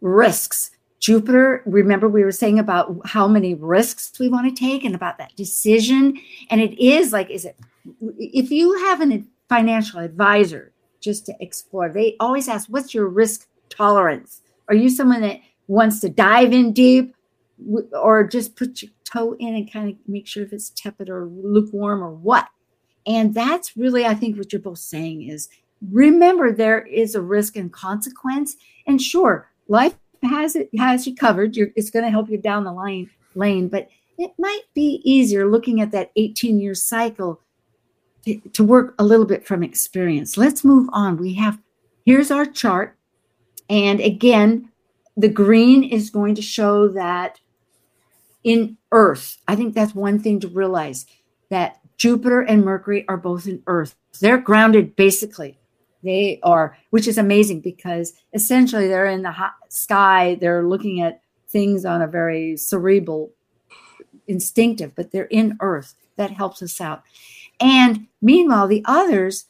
[0.00, 0.70] Risks.
[1.00, 5.18] Jupiter, remember we were saying about how many risks we want to take and about
[5.18, 6.16] that decision.
[6.48, 7.58] And it is like, is it,
[8.18, 13.46] if you have a financial advisor just to explore, they always ask, what's your risk
[13.68, 14.40] tolerance?
[14.68, 17.14] Are you someone that wants to dive in deep
[17.92, 21.26] or just put your toe in and kind of make sure if it's tepid or
[21.26, 22.48] lukewarm or what?
[23.06, 25.48] And that's really, I think, what you're both saying is
[25.90, 28.56] remember there is a risk and consequence.
[28.86, 31.56] And sure, life has it has you covered.
[31.56, 35.46] You're, it's going to help you down the line lane, but it might be easier
[35.50, 37.40] looking at that 18 year cycle
[38.24, 40.36] to, work a little bit from experience.
[40.36, 41.16] Let's move on.
[41.16, 41.58] We have
[42.04, 42.96] here's our chart,
[43.68, 44.70] and again,
[45.16, 47.40] the green is going to show that
[48.42, 49.38] in Earth.
[49.48, 51.06] I think that's one thing to realize
[51.50, 53.94] that Jupiter and Mercury are both in Earth.
[54.20, 55.58] They're grounded basically
[56.04, 59.34] they are, which is amazing because essentially they're in the
[59.70, 63.32] sky, they're looking at things on a very cerebral,
[64.28, 65.94] instinctive, but they're in Earth.
[66.16, 67.02] That helps us out.
[67.60, 69.46] And meanwhile, the others,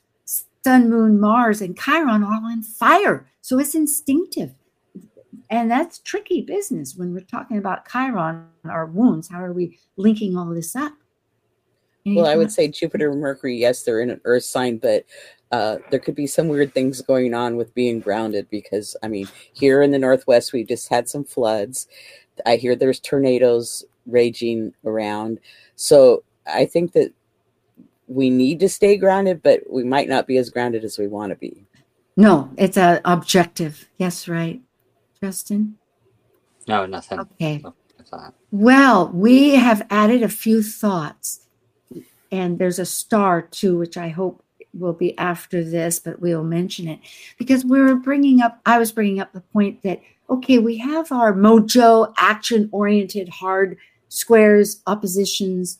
[0.64, 3.26] Sun, Moon, Mars, and Chiron, are all in fire.
[3.40, 4.54] So it's instinctive.
[5.50, 9.28] And that's tricky business when we're talking about Chiron, our wounds.
[9.28, 10.92] How are we linking all this up?
[12.06, 15.04] well, I would say Jupiter and Mercury, yes, they're in an Earth sign, but
[15.52, 19.28] uh, there could be some weird things going on with being grounded because, I mean,
[19.52, 21.88] here in the Northwest, we just had some floods.
[22.44, 25.38] I hear there's tornadoes raging around.
[25.76, 27.12] So I think that
[28.06, 31.30] we need to stay grounded, but we might not be as grounded as we want
[31.30, 31.64] to be.
[32.16, 33.88] No, it's an objective.
[33.98, 34.60] Yes, right.
[35.20, 35.76] Justin?
[36.68, 37.20] No, nothing.
[37.20, 37.62] Okay.
[38.50, 41.46] Well, we have added a few thoughts
[42.30, 46.88] and there's a star too, which I hope will be after this, but we'll mention
[46.88, 47.00] it
[47.38, 50.00] because we are bringing up, I was bringing up the point that,
[50.30, 53.76] okay, we have our mojo, action oriented, hard
[54.08, 55.78] squares, oppositions,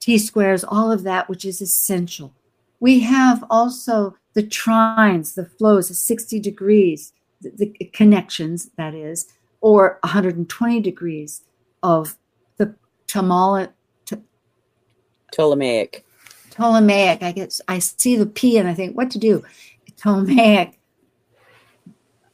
[0.00, 2.32] T squares, all of that, which is essential.
[2.80, 9.26] We have also the trines, the flows, the 60 degrees, the, the connections, that is,
[9.60, 11.42] or 120 degrees
[11.82, 12.16] of
[12.56, 12.74] the
[13.06, 13.70] tamala,
[15.32, 16.04] Ptolemaic.
[16.50, 17.22] Ptolemaic.
[17.22, 19.44] I guess I see the P and I think what to do.
[19.96, 20.78] Ptolemaic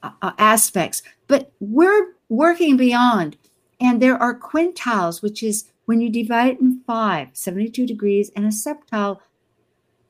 [0.03, 3.37] uh, uh, aspects, but we're working beyond.
[3.81, 8.49] And there are quintiles, which is when you divide in five, 72 degrees, and a
[8.49, 9.21] septile,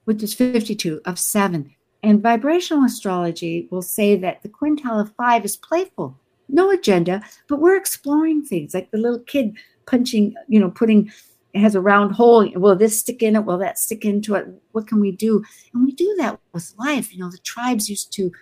[0.05, 1.75] which is 52 of seven.
[2.03, 6.18] And vibrational astrology will say that the quintile of five is playful.
[6.49, 9.57] no agenda, but we're exploring things like the little kid
[9.87, 11.11] punching, you know, putting
[11.55, 12.51] it has a round hole.
[12.57, 13.45] Will this stick in it?
[13.45, 14.49] Will that stick into it?
[14.72, 15.45] What can we do?
[15.72, 17.14] And we do that with life.
[17.14, 18.33] You know, the tribes used to,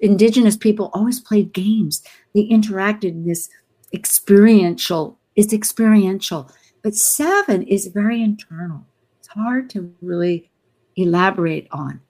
[0.00, 2.02] indigenous people always played games.
[2.34, 3.48] They interacted in this
[3.94, 6.50] experiential, it's experiential.
[6.82, 8.84] But seven is very internal.
[9.18, 10.50] It's hard to really
[10.96, 12.00] elaborate on.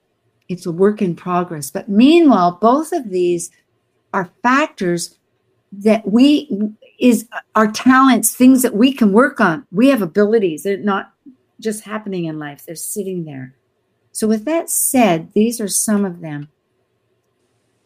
[0.49, 1.71] It's a work in progress.
[1.71, 3.51] But meanwhile, both of these
[4.13, 5.17] are factors
[5.71, 9.65] that we is our talents, things that we can work on.
[9.71, 10.63] We have abilities.
[10.63, 11.13] They're not
[11.59, 12.65] just happening in life.
[12.65, 13.55] They're sitting there.
[14.11, 16.49] So with that said, these are some of them.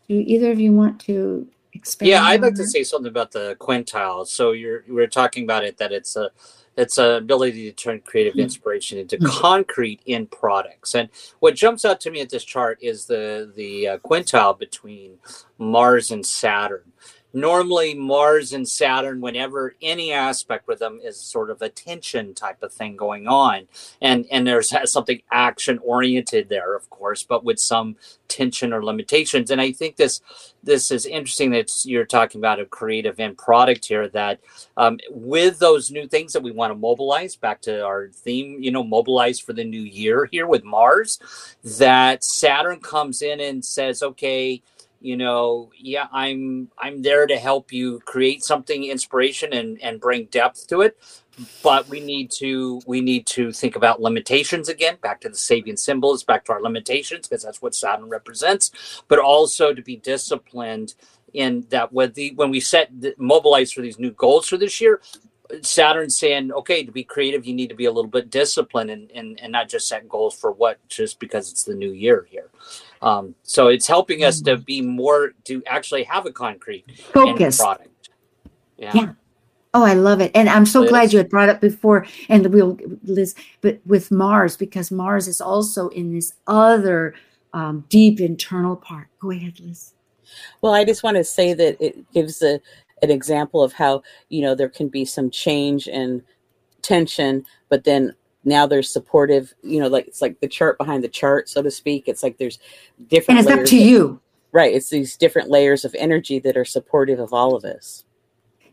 [0.09, 1.47] Do either of you want to
[1.77, 2.09] expand?
[2.09, 4.27] Yeah, I'd like to say something about the quintile.
[4.27, 6.31] So you're we are talking about it that it's a
[6.77, 8.41] it's an ability to turn creative Hmm.
[8.41, 10.95] inspiration into concrete in products.
[10.95, 11.09] And
[11.39, 15.19] what jumps out to me at this chart is the the uh, quintile between
[15.59, 16.93] Mars and Saturn.
[17.33, 22.63] Normally, Mars and Saturn, whenever any aspect with them is sort of a tension type
[22.63, 23.67] of thing going on,
[24.01, 27.95] and and there's something action oriented there, of course, but with some
[28.27, 29.51] tension or limitations.
[29.51, 30.21] And I think this
[30.63, 34.39] this is interesting that you're talking about a creative end product here that
[34.75, 38.71] um, with those new things that we want to mobilize back to our theme you
[38.71, 41.19] know mobilize for the new year here with mars
[41.63, 44.61] that saturn comes in and says okay
[44.99, 50.25] you know yeah i'm i'm there to help you create something inspiration and and bring
[50.25, 50.97] depth to it.
[51.61, 55.77] But we need to we need to think about limitations again back to the sabian
[55.77, 59.03] symbols back to our limitations because that's what saturn represents.
[59.07, 60.95] But also to be disciplined
[61.33, 64.81] in that when the when we set the, mobilize for these new goals for this
[64.81, 65.01] year
[65.61, 69.11] Saturn saying okay to be creative you need to be a little bit disciplined and
[69.11, 72.49] and, and not just set goals for what just because it's the new year here
[73.01, 77.57] um, so it's helping us to be more to actually have a concrete Focus.
[77.57, 77.89] product
[78.77, 78.91] yeah.
[78.93, 79.13] Yeah.
[79.73, 80.31] Oh, I love it.
[80.33, 80.89] And I'm so Liz?
[80.89, 85.41] glad you had brought up before and we'll Liz, but with Mars, because Mars is
[85.41, 87.13] also in this other
[87.53, 89.07] um, deep internal part.
[89.19, 89.93] Go ahead, Liz.
[90.61, 92.59] Well, I just want to say that it gives a,
[93.01, 96.23] an example of how, you know, there can be some change and
[96.81, 98.15] tension, but then
[98.47, 101.69] now there's supportive, you know, like it's like the chart behind the chart, so to
[101.69, 102.07] speak.
[102.07, 102.57] It's like there's
[103.07, 104.19] different And it's up to of- you.
[104.53, 104.73] Right.
[104.73, 108.05] It's these different layers of energy that are supportive of all of us.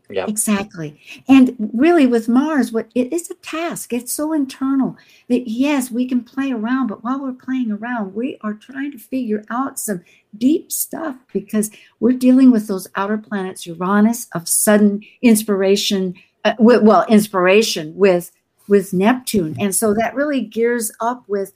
[0.09, 0.99] yeah Exactly.
[1.27, 3.91] And really with Mars, what it is a task.
[3.91, 4.95] It's so internal
[5.27, 8.97] that yes, we can play around, but while we're playing around, we are trying to
[8.97, 10.01] figure out some
[10.37, 11.69] deep stuff because
[11.99, 16.15] we're dealing with those outer planets, Uranus of sudden inspiration,
[16.45, 18.31] uh, well, inspiration with
[18.67, 19.55] with Neptune.
[19.59, 21.53] And so that really gears up with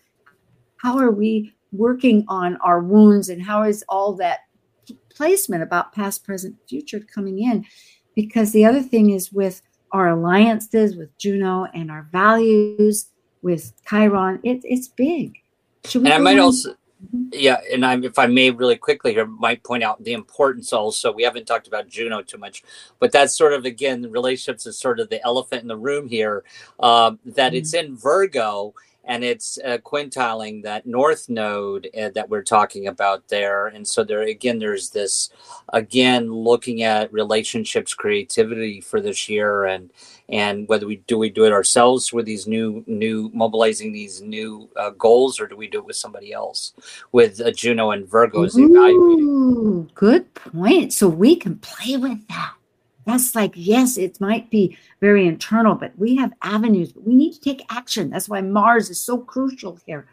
[0.78, 4.42] how are we working on our wounds and how is all that
[5.10, 7.66] placement about past, present, future coming in?
[8.16, 13.08] Because the other thing is with our alliances with Juno and our values
[13.42, 15.38] with Chiron, it, it's big.
[15.86, 16.46] Should we and I might on?
[16.46, 16.76] also,
[17.32, 20.74] yeah, and I, if I may, really quickly here, might point out the importance.
[20.74, 22.64] Also, we haven't talked about Juno too much,
[23.00, 26.44] but that's sort of again, relationships is sort of the elephant in the room here.
[26.80, 28.74] Um, that it's in Virgo
[29.10, 34.04] and it's uh, quintiling that north node uh, that we're talking about there, and so
[34.04, 35.32] there again, there's this
[35.74, 39.90] again looking at relationships, creativity for this year, and
[40.30, 44.70] and whether we do we do it ourselves with these new new mobilizing these new
[44.78, 46.74] uh, goals or do we do it with somebody else
[47.12, 50.94] with uh, juno and virgo as evaluating good point.
[50.94, 52.54] So we can play with that.
[53.10, 57.34] That's like, yes, it might be very internal, but we have avenues, but we need
[57.34, 58.12] to take action.
[58.12, 60.08] That's why Mars is so crucial here.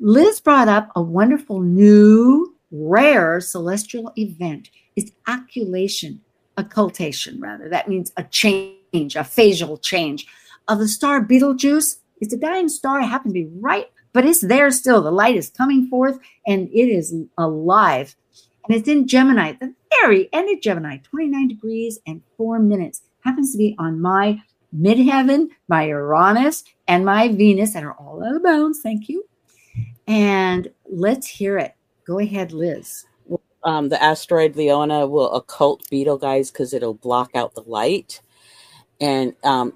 [0.00, 4.70] Liz brought up a wonderful new, rare celestial event.
[4.96, 6.22] It's occultation,
[6.56, 7.68] occultation, rather.
[7.68, 10.26] That means a change, a phasal change
[10.66, 11.98] of the star Betelgeuse.
[12.22, 13.00] It's a dying star.
[13.00, 15.02] It happens to be right, but it's there still.
[15.02, 18.16] The light is coming forth and it is alive.
[18.66, 23.02] And it's in Gemini, the very end of Gemini, 29 degrees and four minutes.
[23.20, 24.40] Happens to be on my
[24.76, 28.80] midheaven, my Uranus, and my Venus that are all out of bounds.
[28.82, 29.24] Thank you.
[30.06, 31.74] And let's hear it.
[32.06, 33.06] Go ahead, Liz.
[33.62, 38.20] Um, the asteroid Leona will occult Betelgeuse because it'll block out the light.
[39.00, 39.72] And um,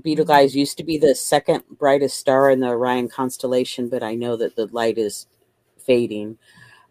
[0.00, 4.36] Betelgeuse used to be the second brightest star in the Orion constellation, but I know
[4.36, 5.26] that the light is
[5.78, 6.38] fading.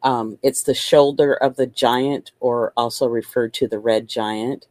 [0.05, 4.67] Um, it's the shoulder of the giant, or also referred to the red giant.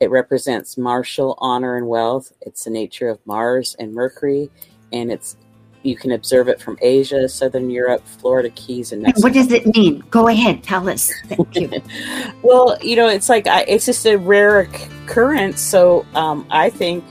[0.00, 2.32] It represents martial honor and wealth.
[2.40, 4.50] It's the nature of Mars and Mercury,
[4.92, 5.36] and it's
[5.84, 9.26] you can observe it from Asia, Southern Europe, Florida Keys, and Mexico.
[9.26, 10.02] what does it mean?
[10.10, 11.12] Go ahead, tell us.
[11.26, 11.70] Thank you.
[12.42, 15.60] well, you know, it's like I, it's just a rare occ- occurrence.
[15.60, 17.04] So um, I think,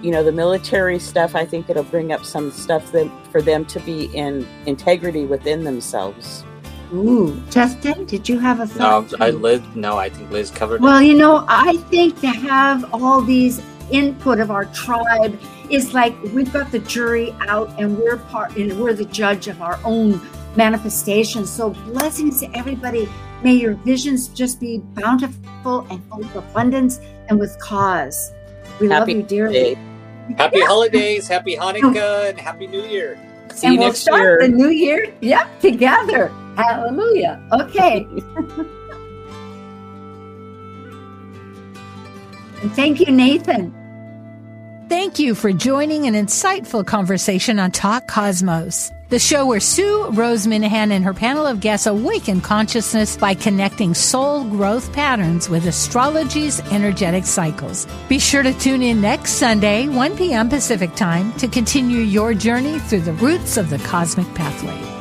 [0.00, 1.34] you know, the military stuff.
[1.34, 5.64] I think it'll bring up some stuff that, for them to be in integrity within
[5.64, 6.44] themselves.
[6.94, 9.06] Ooh, Justin, did you have a No.
[9.20, 9.60] I Liz.
[9.74, 14.38] No, I think Liz covered Well, you know, I think to have all these input
[14.40, 15.38] of our tribe
[15.70, 19.60] is like we've got the jury out and we're part and we're the judge of
[19.60, 20.20] our own
[20.56, 21.46] manifestation.
[21.46, 23.08] So blessings to everybody.
[23.42, 28.32] May your visions just be bountiful and full of abundance and with cause.
[28.80, 29.54] We love you dearly.
[29.54, 29.72] day.
[29.72, 30.38] it.
[30.38, 33.18] Happy holidays, happy Hanukkah, and happy New Year.
[33.52, 34.38] See and you we'll next start year.
[34.42, 36.32] the new year, yep, together.
[36.56, 37.40] Hallelujah.
[37.52, 38.06] Okay.
[42.74, 43.74] thank you, Nathan.
[44.88, 50.46] Thank you for joining an insightful conversation on Talk Cosmos, the show where Sue Rose
[50.46, 56.60] Minahan and her panel of guests awaken consciousness by connecting soul growth patterns with astrology's
[56.70, 57.86] energetic cycles.
[58.08, 60.48] Be sure to tune in next Sunday, 1 p.m.
[60.48, 64.93] Pacific time, to continue your journey through the roots of the cosmic pathway.